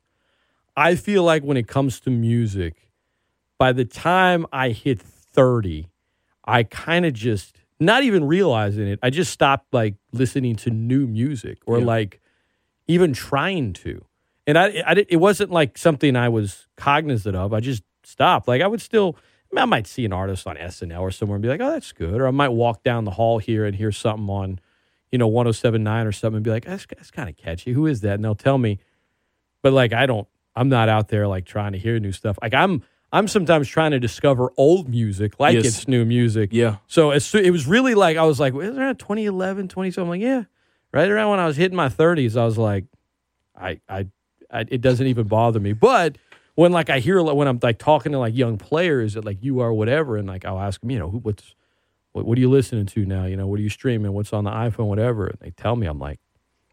[0.77, 2.89] I feel like when it comes to music,
[3.57, 5.01] by the time I hit
[5.35, 5.87] 30,
[6.45, 8.99] I kind of just not even realizing it.
[9.03, 11.85] I just stopped like listening to new music or Yeah.
[11.85, 12.21] like
[12.87, 14.05] even trying to.
[14.47, 17.53] And I, I it wasn't like something I was cognizant of.
[17.53, 18.47] I just stopped.
[18.47, 19.17] Like I would still,
[19.51, 21.71] I, mean, I might see an artist on SNL or somewhere and be like, oh,
[21.71, 22.21] that's good.
[22.21, 24.59] Or I might walk down the hall here and hear something on,
[25.11, 27.73] you know, 1079 or something and be like, that's, that's kind of catchy.
[27.73, 28.13] Who is that?
[28.15, 28.79] And they'll tell me.
[29.63, 32.37] But like, I don't, I'm not out there like trying to hear new stuff.
[32.41, 32.83] Like I'm,
[33.15, 35.65] I'm sometimes trying to discover old music like Yes.
[35.65, 36.49] it's new music.
[36.51, 36.77] Yeah.
[36.87, 40.09] So as it was really like I was like, was around 2011, 20 something?
[40.09, 40.43] Like, yeah,
[40.91, 42.83] right around when I was hitting my 30s, I was like,
[43.55, 44.07] I, I,
[44.51, 45.71] I, it doesn't even bother me.
[45.71, 46.17] But
[46.55, 49.61] when like I hear when I'm like talking to like young players at like you
[49.61, 51.55] are whatever, and like I'll ask them, you know, who, what's,
[52.11, 53.25] what, what are you listening to now?
[53.25, 54.11] You know, what are you streaming?
[54.11, 54.87] What's on the iPhone?
[54.87, 55.27] Whatever.
[55.27, 56.19] And they tell me, I'm like,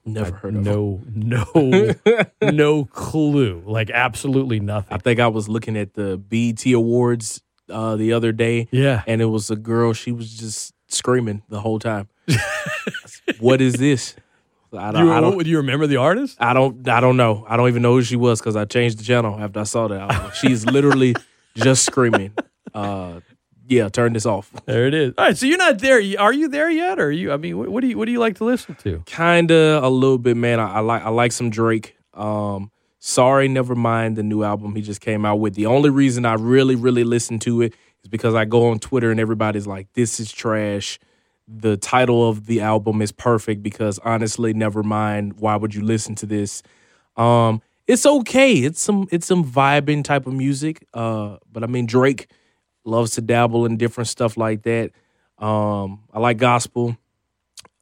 [0.04, 0.64] Never heard of.
[0.64, 1.94] no, no,
[2.42, 3.62] no clue.
[3.64, 4.92] Like absolutely nothing.
[4.92, 9.02] I think I was looking at the BET Awards uh, the other day, Yeah.
[9.06, 9.92] and it was a girl.
[9.92, 12.08] She was just screaming the whole time.
[13.40, 14.16] what is this?
[14.76, 15.42] I you, I don't.
[15.44, 16.36] do you remember the artist?
[16.40, 16.88] I don't.
[16.88, 17.44] I don't know.
[17.48, 19.86] I don't even know who she was because I changed the channel after I saw
[19.88, 20.10] that.
[20.10, 21.14] I She's literally
[21.56, 22.32] just screaming.
[22.74, 23.20] Uh,
[23.72, 24.52] yeah, turn this off.
[24.66, 25.14] There it is.
[25.16, 26.02] All right, so you're not there.
[26.18, 26.98] Are you there yet?
[26.98, 27.32] Or are you?
[27.32, 29.02] I mean, what, what do you what do you like to listen to?
[29.06, 30.60] Kinda a little bit, man.
[30.60, 31.02] I, I like.
[31.02, 31.96] I like some Drake.
[32.14, 35.54] Um, sorry, never mind the new album he just came out with.
[35.54, 39.10] The only reason I really, really listen to it is because I go on Twitter
[39.10, 40.98] and everybody's like, "This is trash."
[41.48, 45.40] The title of the album is perfect because honestly, never mind.
[45.40, 46.62] Why would you listen to this?
[47.16, 48.52] Um, it's okay.
[48.58, 50.86] It's some it's some vibing type of music.
[50.94, 52.28] Uh, but I mean Drake
[52.84, 54.90] loves to dabble in different stuff like that.
[55.38, 56.96] Um, I like gospel.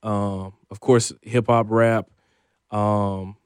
[0.02, 2.08] Um, of course, hip hop, rap.
[2.70, 3.36] Um,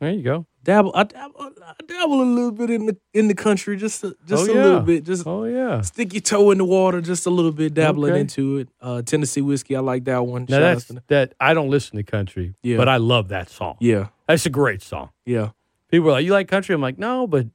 [0.00, 0.46] There you go.
[0.64, 0.90] dabble.
[0.94, 1.50] I dabble.
[1.64, 4.54] I dabble a little bit in the in the country, just a, just Oh, a
[4.56, 4.62] yeah.
[4.64, 5.04] little bit.
[5.04, 5.80] Just Oh yeah.
[5.82, 8.20] stick your toe in the water, just a little bit, dabbling Okay.
[8.22, 8.68] into it.
[8.80, 10.46] Uh, Tennessee whiskey, I like that one.
[10.48, 11.34] Now Shout that's to that.
[11.38, 12.78] I don't listen to country, Yeah.
[12.78, 13.76] but I love that song.
[13.80, 15.10] yeah, That's a great song.
[15.24, 15.50] yeah,
[15.88, 17.46] People are like, "You like country?" I'm like, "No," but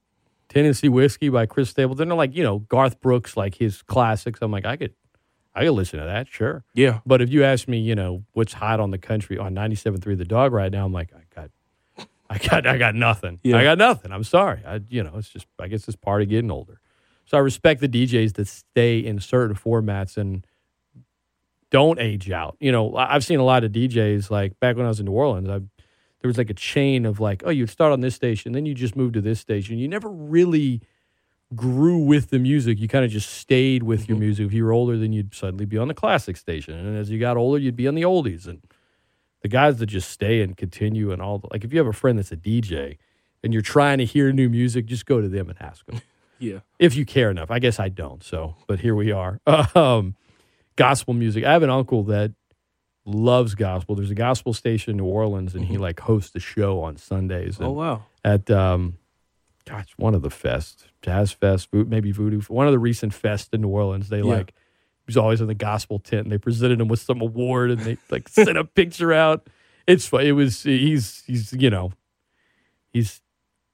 [0.57, 2.07] Tennessee Whiskey by Chris Stapleton.
[2.07, 4.39] They're like, you know, Garth Brooks, like his classics.
[4.41, 4.95] I'm like, I could,
[5.53, 6.63] I could listen to that, sure.
[6.73, 7.01] yeah.
[7.05, 10.25] But if you ask me, you know, what's hot on the country on 97.3 The
[10.25, 13.39] Dog right now, I'm like, I got, I got, I got nothing.
[13.43, 13.57] Yeah.
[13.57, 14.11] I got nothing.
[14.11, 14.63] I'm sorry.
[14.65, 16.79] I, you know, it's just, I guess it's part of getting older.
[17.25, 20.43] So I respect the DJs that stay in certain formats and
[21.69, 22.57] don't age out.
[22.59, 25.11] You know, I've seen a lot of DJs like back when I was in New
[25.11, 25.49] Orleans.
[25.49, 25.59] I
[26.27, 28.73] there was like a chain of like, oh, you'd start on this station, then you
[28.73, 29.77] just move to this station.
[29.77, 30.81] You never really
[31.55, 32.79] grew with the music.
[32.79, 34.47] You kind of just stayed with your music.
[34.47, 37.17] If you were older, then you'd suddenly be on the classic station, and as you
[37.19, 38.45] got older, you'd be on the oldies.
[38.47, 38.61] And
[39.41, 41.93] the guys that just stay and continue and all the, like, if you have a
[41.93, 42.97] friend that's a DJ
[43.43, 46.01] and you're trying to hear new music, just go to them and ask them
[46.39, 46.59] Yeah.
[46.79, 47.49] if you care enough.
[47.49, 48.21] I guess I don't.
[48.23, 49.39] So, but here we are.
[49.75, 50.15] Um,
[50.75, 51.43] gospel music.
[51.45, 52.33] I have an uncle that
[53.07, 53.95] loves gospel.
[53.95, 55.71] There's a gospel station in New Orleans, and Mm-hmm.
[55.73, 57.57] he like hosts a show on Sundays.
[57.59, 58.03] Oh wow.
[58.25, 58.97] At um,
[59.65, 63.61] gosh, one of the fest, Jazz Fest, maybe Voodoo, one of the recent fests in
[63.61, 64.09] New Orleans.
[64.09, 64.23] They Yeah.
[64.25, 67.71] like he was always in the gospel tent, and they presented him with some award,
[67.71, 69.47] and they like sent a picture out.
[69.87, 71.93] It's it was he's he's you know
[72.91, 73.21] he's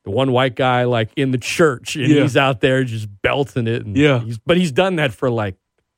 [0.04, 2.22] the one white guy like in the church, and Yeah.
[2.22, 3.86] he's out there just belting it.
[3.86, 4.20] And Yeah.
[4.20, 5.56] he's, but he's done that for like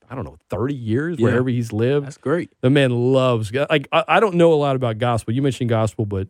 [0.09, 1.25] I don't know thirty years Yeah.
[1.27, 2.05] wherever he's lived.
[2.05, 2.51] That's great.
[2.61, 5.33] The man loves like I, I don't know a lot about gospel.
[5.33, 6.27] You mentioned gospel, but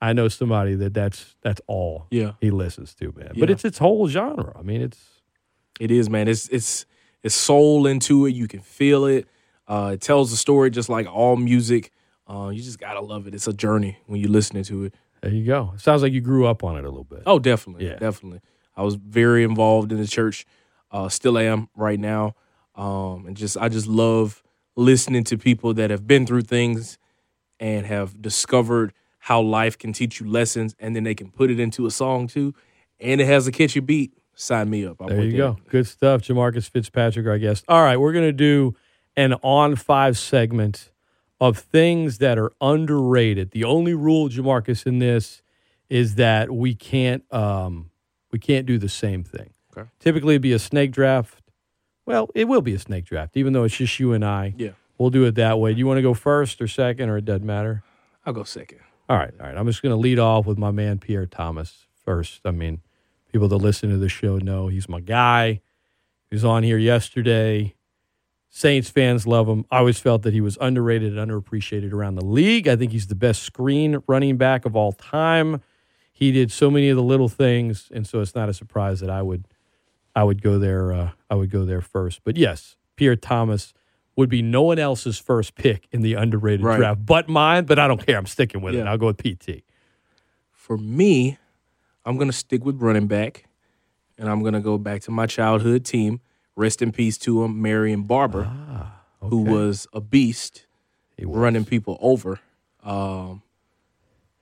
[0.00, 2.32] I know somebody that that's that's all Yeah.
[2.40, 3.32] he listens to, man.
[3.38, 4.52] But it's its whole genre.
[4.58, 4.98] I mean, it's
[5.78, 6.28] It is, man.
[6.28, 6.86] It's it's
[7.22, 8.34] it's soul into it.
[8.34, 9.28] You can feel it.
[9.68, 11.92] Uh, it tells the story just like all music.
[12.26, 13.34] Uh, you just gotta love it.
[13.34, 14.94] It's a journey when you're listening to it.
[15.20, 15.72] there you go.
[15.74, 17.22] It Sounds like you grew up on it a little bit.
[17.26, 17.96] Oh, definitely, Yeah.
[17.96, 18.40] definitely.
[18.76, 20.46] I was very involved in the church.
[20.90, 22.34] Uh, still am right now,
[22.80, 24.42] um, and just I just love
[24.76, 26.98] listening to people that have been through things
[27.58, 31.60] and have discovered how life can teach you lessons, and then they can put it
[31.60, 32.54] into a song too,
[32.98, 34.12] and it has a catchy beat.
[34.34, 34.96] Sign me up.
[35.00, 35.36] I'm There you that.
[35.36, 35.56] go.
[35.68, 36.22] Good stuff.
[36.22, 37.64] Jamarcus Fitzpatrick, our guest.
[37.68, 38.74] All right, we're gonna do
[39.16, 40.90] an on five segment
[41.40, 43.50] of things that are underrated.
[43.50, 45.42] The only rule, Jamarcus, in this
[45.90, 47.90] is that we can't um,
[48.32, 49.50] we can't do the same thing.
[49.76, 49.88] Okay.
[49.98, 51.49] Typically, it'd be a snake draft.
[52.10, 54.54] Well, it will be a snake draft, even though it's just you and I.
[54.56, 55.72] Yeah, We'll do it that way.
[55.72, 57.82] Do you want to go first or second, or it doesn't matter?
[58.26, 58.80] I'll go second.
[59.08, 59.56] All right, all right.
[59.56, 62.42] I'm just going to lead off with my man Pierre Thomas first.
[62.44, 62.82] I mean,
[63.32, 65.62] people that listen to the show know he's my guy.
[66.28, 67.74] He was on here yesterday.
[68.50, 69.64] Saints fans love him.
[69.70, 72.68] I always felt that he was underrated and underappreciated around the league.
[72.68, 75.62] I think he's the best screen running back of all time.
[76.12, 79.08] He did so many of the little things, and so it's not a surprise that
[79.08, 79.46] I would,
[80.14, 80.92] I would go there.
[80.92, 82.20] Uh, I would go there first.
[82.24, 83.72] But yes, Pierre Thomas
[84.16, 86.76] would be no one else's first pick in the underrated Right.
[86.78, 87.64] draft, but mine.
[87.64, 88.18] But I don't care.
[88.18, 88.86] I'm sticking with it.
[88.86, 89.62] I'll go with PT.
[90.52, 91.38] For me,
[92.04, 93.46] I'm gonna stick with running back,
[94.18, 96.20] and I'm gonna go back to my childhood team.
[96.56, 98.50] Rest in peace to him, Marion Barber,
[99.20, 99.50] who okay.
[99.50, 100.66] was a beast,
[101.18, 101.26] was.
[101.28, 102.40] running people over.
[102.82, 103.42] Um,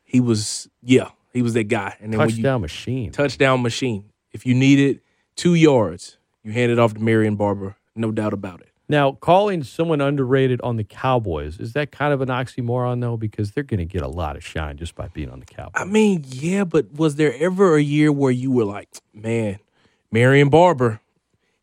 [0.04, 1.96] he was, yeah, he was that guy.
[2.00, 3.12] And then when you touchdown machine.
[3.12, 5.00] touchdown machine, if you needed
[5.38, 8.68] two yards, you hand it off to Marion Barber, no doubt about it.
[8.90, 13.16] Now, calling someone underrated on the Cowboys is that kind of an oxymoron though?
[13.16, 15.72] Because they're going to get a lot of shine just by being on the Cowboys.
[15.74, 19.58] I mean, yeah, but was there ever a year where you were like, man,
[20.10, 21.00] Marion Barber,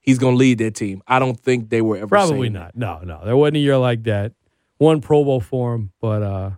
[0.02, 1.02] he's gonna lead that team?
[1.08, 2.08] I don't think they were ever.
[2.08, 2.76] Probably not.
[2.76, 4.34] No, no, there wasn't a year like that.
[4.78, 6.52] One Pro Bowl for him, but uh,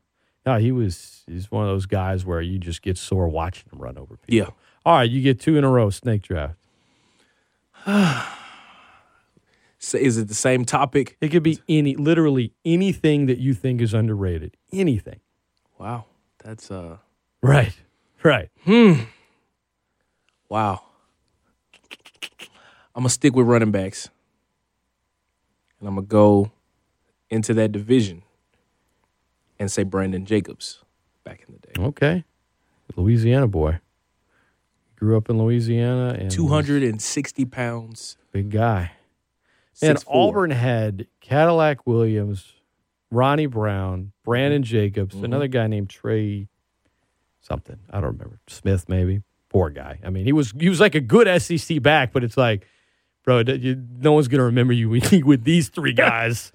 [0.45, 1.23] no, he was.
[1.27, 4.35] He's one of those guys where you just get sore watching him run over people.
[4.35, 4.49] Yeah.
[4.85, 5.89] All right, you get two in a row.
[5.89, 6.55] Snake draft.
[9.79, 11.17] So is it the same topic?
[11.21, 14.57] It could be any, literally anything that you think is underrated.
[14.73, 15.19] Anything.
[15.77, 16.05] Wow,
[16.43, 16.97] that's uh,
[17.41, 17.73] Right.
[18.23, 18.49] Right.
[18.65, 18.93] Hmm.
[20.49, 20.81] Wow.
[22.95, 24.09] I'm gonna stick with running backs,
[25.79, 26.51] and I'm gonna go
[27.29, 28.23] into that division
[29.59, 30.83] and say Brandon Jacobs
[31.23, 31.87] back in the day.
[31.89, 32.23] Okay.
[32.95, 33.79] Louisiana boy.
[34.97, 38.17] Grew up in Louisiana and Two hundred and sixty pounds.
[38.31, 38.91] big guy.
[39.81, 40.03] And 6'4".
[40.07, 42.53] Auburn had Cadillac Williams,
[43.11, 45.23] Ronnie Brown, Brandon Jacobs, Mhm.
[45.25, 46.47] another guy named Trey
[47.41, 47.77] something.
[47.89, 48.39] I don't remember.
[48.47, 49.21] Smith maybe.
[49.49, 49.99] Poor guy.
[50.03, 52.65] I mean, he was he was like a good SEC back, but it's like,
[53.23, 56.51] bro, you, no one's gonna remember you with, with these three guys.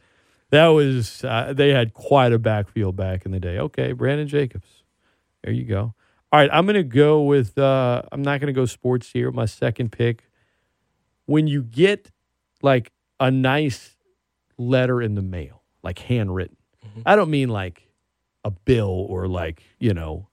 [0.50, 3.58] that was uh, they had quite a backfield back in the day.
[3.58, 4.82] Okay, Brandon Jacobs.
[5.44, 5.94] There you go.
[6.32, 7.58] All right, I'm gonna go with.
[7.58, 9.30] Uh, I'm not gonna go sports here.
[9.30, 10.24] My second pick.
[11.26, 12.10] When you get
[12.62, 13.96] like a nice
[14.58, 16.56] letter in the mail, like handwritten.
[16.84, 17.02] Mhm.
[17.06, 17.88] I don't mean like
[18.44, 20.28] a bill or like you know.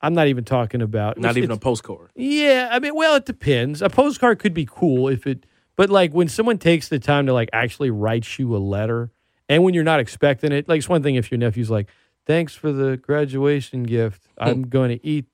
[0.00, 2.10] I'm not even talking about Not even a postcard.
[2.14, 3.80] yeah, I mean, well, it depends.
[3.80, 7.32] A postcard could be cool if it, but like when someone takes the time to
[7.32, 9.12] like actually write you a letter,
[9.48, 11.88] and when you're not expecting it, like it's one thing if your nephew's like,
[12.26, 14.26] "Thanks for the graduation gift.
[14.38, 15.24] I'm going to eat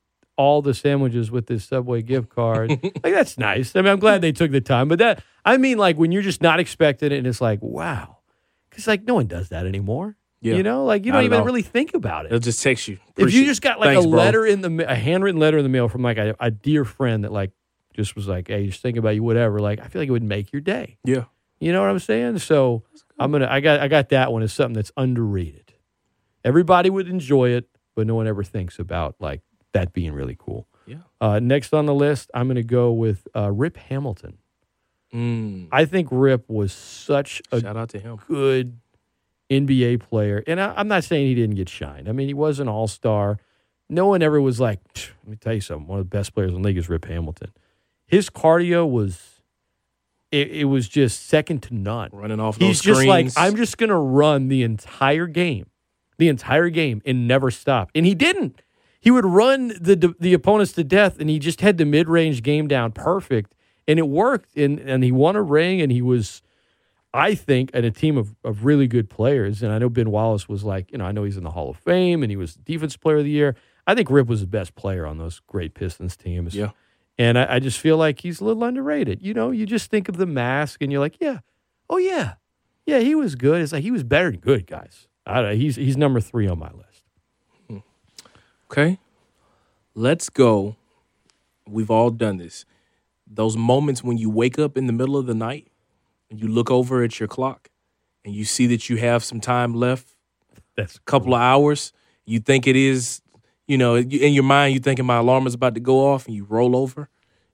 [0.40, 3.76] all the sandwiches with this Subway gift card." like that's nice.
[3.76, 6.22] I mean, I'm glad they took the time, but that I mean, like when you're
[6.22, 8.18] just not expecting it, and it's like, wow,
[8.70, 10.16] because like no one does that anymore.
[10.42, 10.54] Yeah.
[10.54, 11.44] You know, like you Not don't even all.
[11.44, 12.98] really think about it It'll just text you.
[13.18, 14.18] if you just got like Thanks, a bro.
[14.18, 16.86] letter in the ma- a handwritten letter in the mail from like a, a dear
[16.86, 17.50] friend that like
[17.92, 19.60] just was like, hey, just thinking about you, whatever.
[19.60, 20.96] Like, I feel like it would make your day.
[21.04, 21.24] Yeah.
[21.58, 22.38] You know what I'm saying?
[22.38, 22.84] So
[23.18, 25.74] I'm gonna I got I got that one as something that's underrated.
[26.42, 29.42] Everybody would enjoy it, but no one ever thinks about like
[29.72, 30.66] that being really cool.
[30.86, 30.96] Yeah.
[31.20, 34.38] Uh, next on the list, I'm gonna go with uh, Rip Hamilton.
[35.14, 35.68] Mm.
[35.72, 38.18] I think Rip was such a Shout out to him.
[38.28, 38.78] good
[39.50, 40.42] NBA player.
[40.46, 42.08] And I, I'm not saying he didn't get shined.
[42.08, 43.38] I mean, he was an all star.
[43.88, 45.88] No one ever was like, let me tell you something.
[45.88, 47.50] One of the best players in the league is Rip Hamilton.
[48.06, 49.42] His cardio was,
[50.30, 52.10] it, it was just second to none.
[52.12, 53.30] Running off those He's just like.
[53.36, 55.66] I'm just going to run the entire game,
[56.18, 57.90] the entire game, and never stop.
[57.96, 58.62] And he didn't.
[59.00, 62.42] He would run the the opponents to death, and he just had the mid range
[62.42, 63.54] game down perfect,
[63.88, 64.56] and it worked.
[64.56, 66.42] And and he won a ring, and he was,
[67.14, 69.62] I think, at a team of of really good players.
[69.62, 71.70] And I know Ben Wallace was like, you know, I know he's in the Hall
[71.70, 73.56] of Fame, and he was Defense Player of the Year.
[73.86, 76.54] I think Rip was the best player on those great Pistons teams.
[76.54, 76.70] Yeah.
[77.18, 79.20] And I, I just feel like he's a little underrated.
[79.20, 81.40] You know, you just think of the mask and you're like, yeah,
[81.88, 82.34] oh yeah,
[82.86, 83.60] yeah, he was good.
[83.60, 85.08] It's like he was better than good guys.
[85.26, 86.89] I don't, he's he's number three on my list.
[88.70, 88.98] Okay.
[89.94, 90.76] Let's go.
[91.66, 92.64] We've all done this.
[93.26, 95.68] Those moments when you wake up in the middle of the night
[96.30, 97.68] and you look over at your clock
[98.24, 100.14] and you see that you have some time left,
[100.76, 101.92] That's a couple of hours.
[102.24, 103.22] You think it is,
[103.66, 106.34] you know, in your mind, you're thinking my alarm is about to go off and
[106.34, 107.08] you roll over.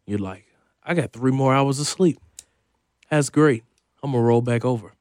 [0.07, 0.47] You're like,
[0.85, 2.19] I got three more hours of sleep.
[3.11, 3.65] That's great.
[4.03, 4.93] I'm going to roll back over.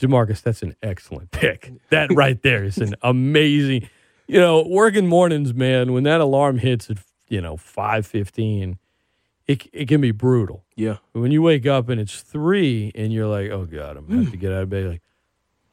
[0.00, 0.42] Jamarcus.
[0.42, 1.70] That's an excellent pick.
[1.90, 3.88] That right there is an amazing.
[4.26, 5.92] You know, working mornings, man.
[5.92, 6.98] When that alarm hits at
[7.28, 8.78] you know five fifteen,
[9.46, 10.64] it it can be brutal.
[10.76, 10.98] Yeah.
[11.12, 14.22] But when you wake up and it's three, and you're like, "Oh God, I'm gonna
[14.22, 14.40] have to hmm.
[14.40, 15.02] get out of bed." Like,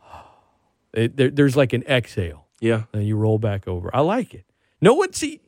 [0.94, 2.84] it, there, there's like an exhale, Yeah.
[2.94, 3.94] and you roll back over.
[3.96, 4.46] I like it.
[4.82, 5.40] No one see.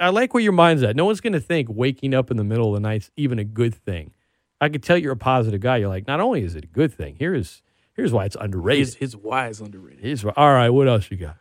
[0.00, 0.96] I- like where your mind's at.
[0.96, 3.74] No one's gonna think waking up in the middle of the night's even a good
[3.74, 4.12] thing.
[4.60, 5.78] I could tell you're a positive guy.
[5.78, 7.62] You're like, not only is it a good thing, here is
[7.94, 8.86] here's why it's underrated.
[8.86, 10.24] His, his why is underrated.
[10.36, 11.36] All right, what else you got?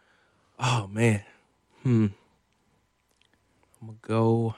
[0.60, 1.24] Oh man.
[1.84, 2.08] Hmm.
[3.82, 4.56] I'm gonna go.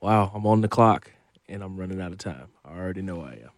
[0.00, 1.10] Wow, I'm on the clock
[1.48, 2.48] and I'm running out of time.
[2.64, 3.50] I already know I am.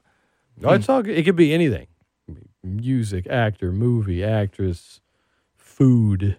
[0.62, 1.18] Oh, it's all good.
[1.18, 1.88] It could be anything.
[2.28, 5.00] It could be Music, actor, movie, actress,
[5.56, 6.36] food.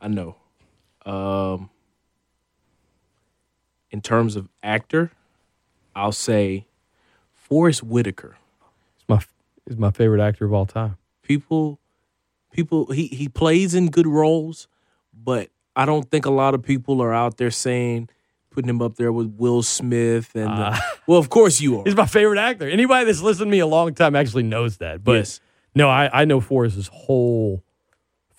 [0.00, 0.36] I know.
[1.04, 1.70] Um
[3.90, 5.12] in terms of actor,
[5.94, 6.66] I'll say
[7.32, 8.36] Forest Whitaker.
[8.96, 9.20] It's my
[9.66, 10.96] is my favorite actor of all time.
[11.22, 11.78] people
[12.52, 14.68] people he he plays in good roles
[15.12, 18.08] but i don't think a lot of people are out there saying
[18.50, 21.96] putting him up there with will smith and the- well of course you are He's
[21.96, 22.66] my favorite actor.
[22.68, 25.04] Anybody that's listened to me a long time actually knows that.
[25.04, 25.40] But yes
[25.74, 27.62] no, I, I know Forest's whole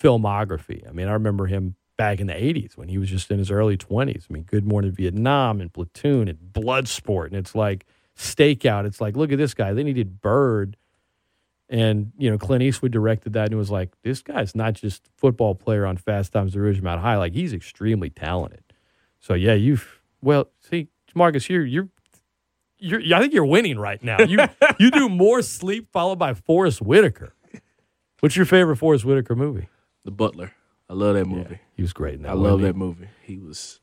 [0.02, 0.88] filmography.
[0.88, 3.50] I mean, I remember him back in the 80s when he was just in his
[3.50, 4.24] early 20s.
[4.28, 7.26] I mean, Good Morning Vietnam and Platoon and Bloodsport.
[7.26, 8.86] And it's like Stakeout.
[8.86, 9.72] It's like, look at this guy.
[9.72, 10.76] Then he did Bird.
[11.70, 15.08] And, you know, Clint Eastwood directed that and it was like, this guy's not just
[15.16, 17.16] football player on Fast Times at Ridgemont High.
[17.16, 18.62] Like, he's extremely talented.
[19.20, 21.88] So, yeah, you've, well, see, Marcus, here, you're,
[22.78, 24.20] you're, I think you're winning right now.
[24.22, 24.38] You,
[24.78, 27.34] you do more sleep followed by Forest Whitaker.
[28.20, 29.68] What's your favorite Forest Whitaker movie?
[30.04, 30.52] the butler
[30.88, 32.30] i love that movie He was great in that.
[32.30, 33.78] i love that movie he was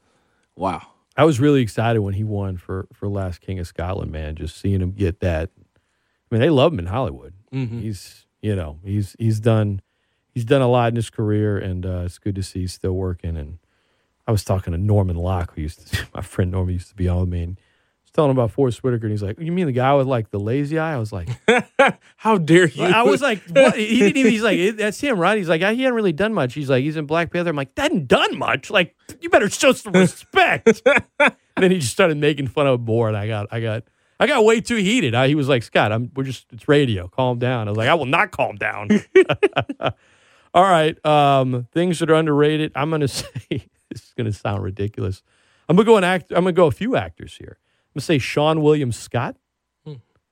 [0.56, 4.12] wow I was really excited when he won for for Last King of Scotland.
[4.12, 5.50] Man, just seeing him get that.
[5.58, 5.72] I
[6.30, 7.34] mean, they love him in Hollywood.
[7.54, 7.82] Mhm.
[7.82, 9.82] He's you know he's he's done
[10.34, 12.94] he's done a lot in his career, and uh, it's good to see he's still
[12.94, 13.38] working.
[13.38, 13.60] And
[14.28, 17.08] I was talking to Norman Locke, who used to my friend Norman used to be
[17.08, 17.62] on with me, and I
[18.04, 20.30] was telling him about Forest Whitaker, and he's like, "You mean the guy with like
[20.32, 21.30] the lazy eye?" I was like.
[22.18, 23.76] how dare you I was like, what?
[23.78, 25.38] He didn't even, he's like, "Eh, that's him, right?
[25.38, 26.56] He's like, he hadn't really done much.
[26.56, 27.52] He's like, he's in Black Panther.
[27.52, 28.72] I'm like, that hadn't done much.
[28.72, 30.82] Like, you better show some respect.
[31.20, 33.84] and then he just started making fun of more, and I got, I got,
[34.20, 35.14] I got way too heated.
[35.14, 37.08] I, he was like, Scott, I'm, we're just, it's radio.
[37.08, 37.68] Calm down.
[37.68, 38.90] I was like, I will not calm down.
[40.54, 41.06] All right.
[41.06, 42.72] Um, things that are underrated.
[42.76, 45.22] I'm gonna say this is gonna sound ridiculous.
[45.68, 46.32] I'm gonna go an act.
[46.32, 47.58] I'm gonna go a few actors here.
[47.60, 49.36] I'm gonna say Seann William Scott.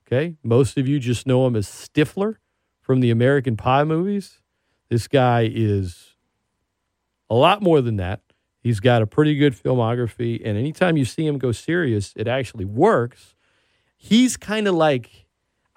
[0.05, 0.35] Okay.
[0.43, 2.35] Most of you just know him as Stifler
[2.81, 4.41] from the American Pie movies.
[4.89, 6.15] This guy is
[7.29, 8.21] a lot more than that.
[8.61, 12.65] He's got a pretty good filmography, and anytime you see him go serious, it actually
[12.65, 13.35] works.
[14.05, 15.23] He's kind of like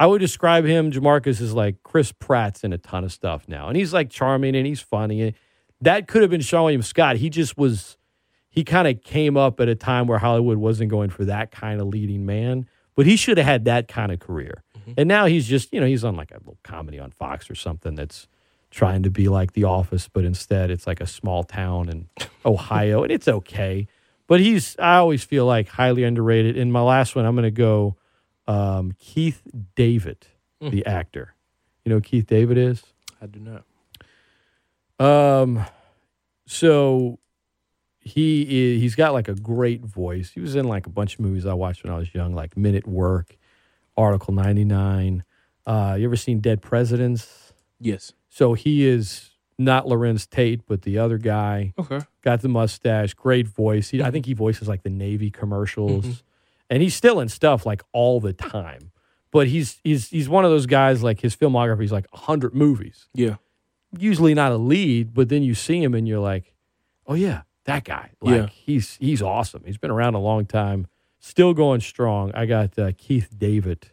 [0.00, 3.68] I would describe him, Jamarcus, as like Chris Pratt's in a ton of stuff now,
[3.68, 5.32] and he's like charming and he's funny.
[5.80, 7.16] That could have been Seann William Scott.
[7.16, 7.96] He just was.
[8.50, 11.80] He kind of came up at a time where Hollywood wasn't going for that kind
[11.80, 12.66] of leading man,
[12.96, 14.64] but he should have had that kind of career.
[14.76, 14.92] Mm-hmm.
[14.96, 17.54] And now he's just, you know, he's on like a little comedy on Fox or
[17.54, 18.26] something that's
[18.70, 22.08] trying to be like The Office, but instead it's like a small town in
[22.46, 23.86] Ohio, and it's okay.
[24.26, 26.56] But he's, I always feel like highly underrated.
[26.56, 27.96] In my last one, I'm going to go
[28.46, 29.42] um, Keith
[29.74, 30.26] David,
[30.60, 31.34] the actor.
[31.84, 32.82] You know who Keith David is?
[33.20, 33.64] i do not
[35.04, 35.64] Um,
[36.46, 37.18] so
[38.00, 40.30] he is, he's got like a great voice.
[40.30, 42.56] He was in like a bunch of movies I watched when I was young, like
[42.56, 43.36] Men at Work.
[43.96, 45.24] Article 99.
[45.66, 47.52] Uh, you ever seen Dead Presidents?
[47.80, 48.12] Yes.
[48.28, 51.72] So he is not Larenz Tate, but the other guy.
[51.78, 52.00] Okay.
[52.22, 53.88] Got the mustache, great voice.
[53.88, 56.22] He, I think he voices like the Navy commercials,
[56.70, 58.90] and he's still in stuff like all the time.
[59.30, 63.08] But he's he's he's one of those guys like his filmography is like hundred movies.
[63.14, 63.36] Yeah.
[63.98, 66.52] Usually not a lead, but then you see him and you're like,
[67.06, 68.10] oh yeah, that guy.
[68.20, 68.46] Like Yeah.
[68.48, 69.62] he's he's awesome.
[69.66, 70.86] He's been around a long time,
[71.18, 72.30] still going strong.
[72.34, 73.90] I got uh, Keith David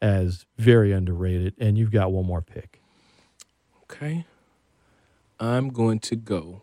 [0.00, 2.80] as very underrated, and you've got one more pick.
[3.84, 4.26] Okay.
[5.40, 6.62] I'm going to go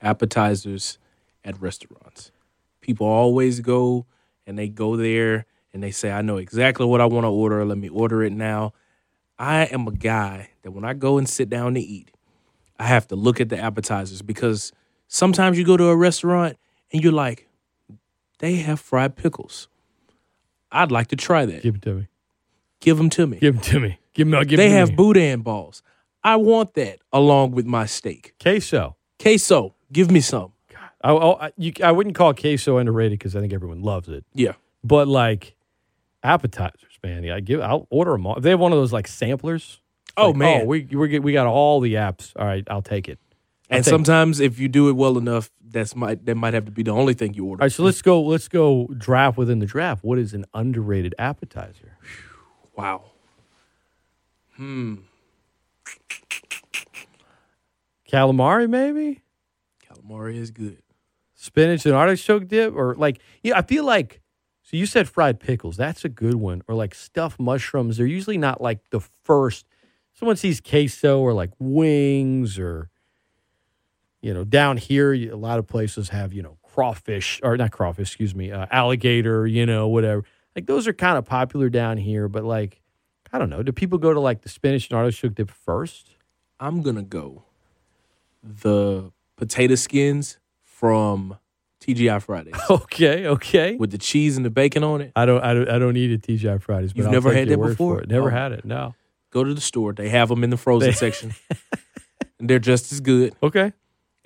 [0.00, 0.98] appetizers
[1.44, 2.30] at restaurants.
[2.80, 4.06] People always go
[4.46, 7.64] and they go there and they say, I know exactly what I want to order.
[7.64, 8.72] Let me order it now.
[9.38, 12.10] I am a guy that when I go and sit down to eat,
[12.78, 14.72] I have to look at the appetizers because
[15.08, 16.56] sometimes you go to a restaurant
[16.92, 17.48] and you're like,
[18.38, 19.68] they have fried pickles.
[20.70, 21.62] I'd like to try that.
[21.62, 22.08] Give it to me.
[22.80, 23.38] Give them to me.
[23.38, 23.98] Give them to me.
[24.12, 24.44] Give me.
[24.44, 24.96] Give they to have me.
[24.96, 25.82] boudin balls.
[26.22, 28.34] I want that along with my steak.
[28.40, 28.96] queso.
[29.20, 30.53] Queso, give me some.
[31.04, 34.24] I, I, you, I wouldn't call queso underrated because I think everyone loves it.
[34.32, 34.54] Yeah.
[34.82, 35.54] But like
[36.22, 37.60] appetizers, man, yeah, I give.
[37.60, 38.36] I'll order them all.
[38.36, 39.80] If they have one of those like samplers.
[40.16, 40.66] Oh, like, man.
[40.66, 42.32] we we we got all the apps.
[42.36, 43.18] All right, I'll take it.
[43.70, 46.64] I'll And take- sometimes if you do it well enough, that's might that might have
[46.66, 47.62] to be the only thing you order.
[47.62, 48.22] All right, so let's go.
[48.22, 50.04] Let's go draft within the draft.
[50.04, 51.98] What is an underrated appetizer?
[52.76, 53.04] Wow.
[54.56, 54.96] Hmm.
[58.10, 59.22] Calamari, maybe
[59.84, 60.78] Calamari is good.
[61.44, 63.58] Spinach and artichoke dip, or like yeah.
[63.58, 64.20] I feel like
[64.62, 64.76] so.
[64.76, 65.76] You said fried pickles.
[65.76, 66.62] That's a good one.
[66.68, 67.96] Or like stuffed mushrooms.
[67.96, 69.66] They're usually not like the first.
[70.14, 72.88] Someone sees queso or like wings or
[74.22, 78.08] you know down here a lot of places have you know crawfish or not crawfish
[78.08, 80.24] excuse me uh, alligator you know whatever
[80.56, 82.80] like those are kind of popular down here but like
[83.32, 86.16] i don't know do people go to like the spinach and artichoke dip first
[86.60, 87.42] I'm gonna go
[88.42, 90.38] the potato skins
[90.84, 91.38] from
[91.80, 95.12] TGI Fridays okay okay with the cheese and the bacon on it.
[95.16, 97.48] i don't i don't, I don't eat at tgi fridays but You've I'll never had
[97.48, 98.04] that before?
[98.06, 98.30] never Oh.
[98.30, 98.94] had it no
[99.30, 99.92] Go to the store.
[99.92, 101.34] They have them in the frozen They- section.
[102.38, 103.34] and they're just as good.
[103.42, 103.72] okay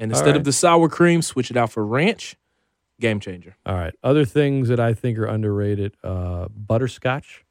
[0.00, 0.36] And instead right.
[0.36, 2.36] of the sour cream, switch it out for ranch.
[3.00, 3.56] Game changer.
[3.64, 3.94] All right.
[4.02, 7.44] Other things that I think are underrated: uh, butterscotch.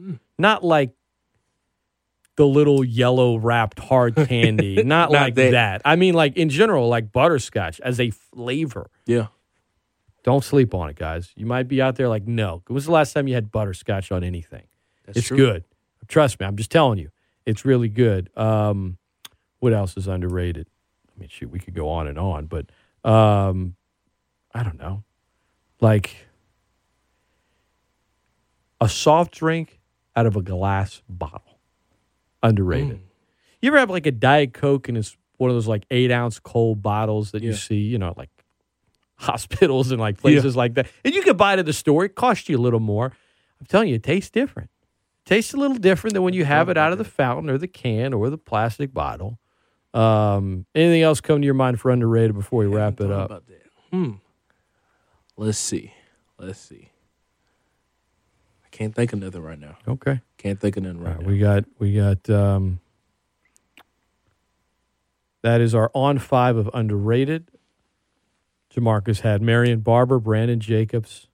[0.00, 0.18] Mm.
[0.38, 0.90] Not like
[2.36, 4.76] the little yellow wrapped hard candy.
[4.76, 5.50] Not, Not like that.
[5.52, 5.82] that.
[5.84, 8.90] I mean, like in general, like butterscotch as a flavor.
[9.06, 9.26] Yeah.
[10.22, 11.32] Don't sleep on it, guys.
[11.36, 12.62] You might be out there like, no.
[12.66, 14.62] When was the last time you had butterscotch on anything?
[15.04, 15.36] That's it's true.
[15.36, 15.64] good.
[16.08, 16.46] Trust me.
[16.46, 17.10] I'm just telling you.
[17.44, 18.30] It's really good.
[18.36, 18.98] Um,
[19.58, 20.68] what else is underrated?
[21.08, 22.66] I mean, shoot, we could go on and on, but
[23.04, 23.74] um,
[24.54, 25.02] I don't know.
[25.80, 26.14] Like
[28.80, 29.80] a soft drink
[30.14, 31.51] out of a glass bottle.
[32.42, 33.00] Underrated.
[33.60, 36.38] You ever have like a Diet Coke and it's one of those like eight ounce
[36.38, 38.30] cold bottles that you see, you know, like
[39.16, 40.88] hospitals and like places like that.
[41.04, 42.04] And you could buy it at the store.
[42.04, 43.12] It costs you a little more.
[43.60, 44.70] I'm telling you, it tastes different.
[45.24, 47.58] It tastes a little different than when you have it out of the fountain or
[47.58, 49.38] the can or the plastic bottle.
[49.94, 53.44] Um, anything else come to your mind for underrated before we wrap it up?
[53.90, 54.12] Hmm.
[55.36, 55.92] Let's see.
[56.38, 56.91] Let's see.
[58.82, 59.76] Can't think of nothing right now.
[59.86, 60.20] Okay.
[60.38, 61.28] Can't think of nothing right, right, now.
[61.28, 62.80] we got we got um
[65.42, 67.48] that is our on five of underrated.
[68.74, 71.28] Jamarcus had Marion Barber, Brandon Jacobs.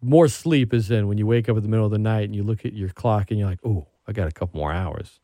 [0.00, 2.36] More sleep is in when you wake up in the middle of the night and
[2.36, 5.18] you look at your clock and you're like, oh, I got a couple more hours.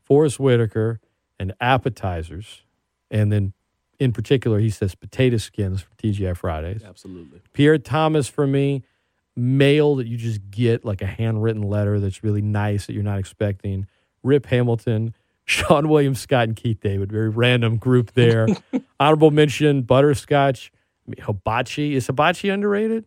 [0.00, 1.00] Forest Whitaker
[1.40, 2.62] and appetizers.
[3.10, 3.52] And then
[3.98, 6.84] in particular, he says potato skins for TGI Fridays.
[6.84, 7.40] Absolutely.
[7.52, 8.84] Pierre Thomas for me,
[9.36, 13.18] mail that you just get like a handwritten letter that's really nice that you're not
[13.18, 13.86] expecting.
[14.22, 15.14] Rip Hamilton,
[15.46, 17.10] Seann William Scott, and Keith David.
[17.12, 18.46] Very random group there.
[19.00, 20.70] Honorable mention: butterscotch,
[21.18, 21.94] I hibachi.
[21.94, 23.04] Is hibachi underrated?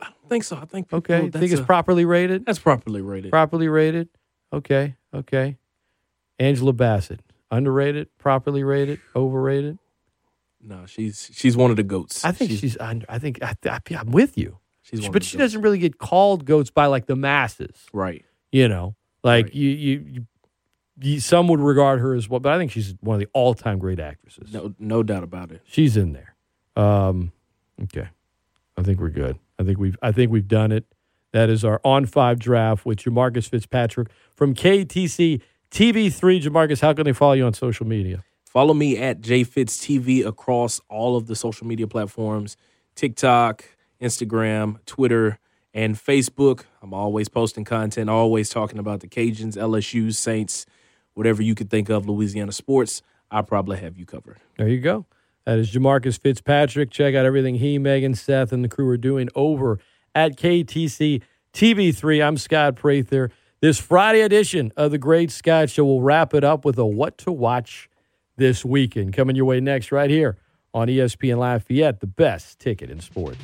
[0.00, 0.56] I don't think so.
[0.56, 2.44] I think people, Okay, that's think it's a- properly rated.
[2.46, 3.30] that's properly rated.
[3.30, 4.08] Properly rated.
[4.52, 5.56] Okay, okay.
[6.38, 9.78] Angela Bassett, underrated, properly rated, overrated.
[10.62, 12.24] no, she's she's one of the goats.
[12.26, 12.76] I think she's.
[12.78, 14.58] under, I think I, I, I'm with you.
[14.88, 17.86] She's one but she doesn't really get called goats by like the masses.
[17.92, 18.24] right.
[18.52, 19.54] You know, like Right.
[19.54, 20.26] you, you, you,
[21.00, 23.78] you, some would regard her as well, but I think she's one of the all-time
[23.78, 24.52] great actresses.
[24.52, 25.62] No, no doubt about it.
[25.66, 26.36] She's in there.
[26.76, 27.32] Um,
[27.82, 28.08] okay,
[28.76, 29.38] I think we're good.
[29.58, 30.84] I think we've, I think we've done it.
[31.32, 36.40] That is our on five draft with Jamarcus Fitzpatrick from KATC TV3.
[36.42, 38.22] Jamarcus, how can they follow you on social media?
[38.44, 42.56] Follow me at JFitsTV across all of the social media platforms
[42.94, 43.64] TikTok,
[44.00, 45.38] Instagram, Twitter,
[45.74, 46.64] and Facebook.
[46.82, 50.66] I'm always posting content, always talking about the Cajuns, LSU, Saints,
[51.14, 53.02] whatever you could think of, Louisiana sports.
[53.30, 54.38] I'll probably have you covered.
[54.56, 55.06] There you go.
[55.44, 56.90] That is Jamarcus Fitzpatrick.
[56.90, 59.78] Check out everything he, Megan, Seth, and the crew are doing over
[60.14, 61.22] at KATC
[61.52, 62.26] TV3.
[62.26, 63.30] I'm Scott Prather.
[63.60, 67.18] This Friday edition of the Great Scott Show will wrap it up with a what
[67.18, 67.88] to watch
[68.36, 69.12] this weekend.
[69.12, 70.36] Coming your way next, right here
[70.76, 73.38] on ESPN Lafayette, the best ticket in sports.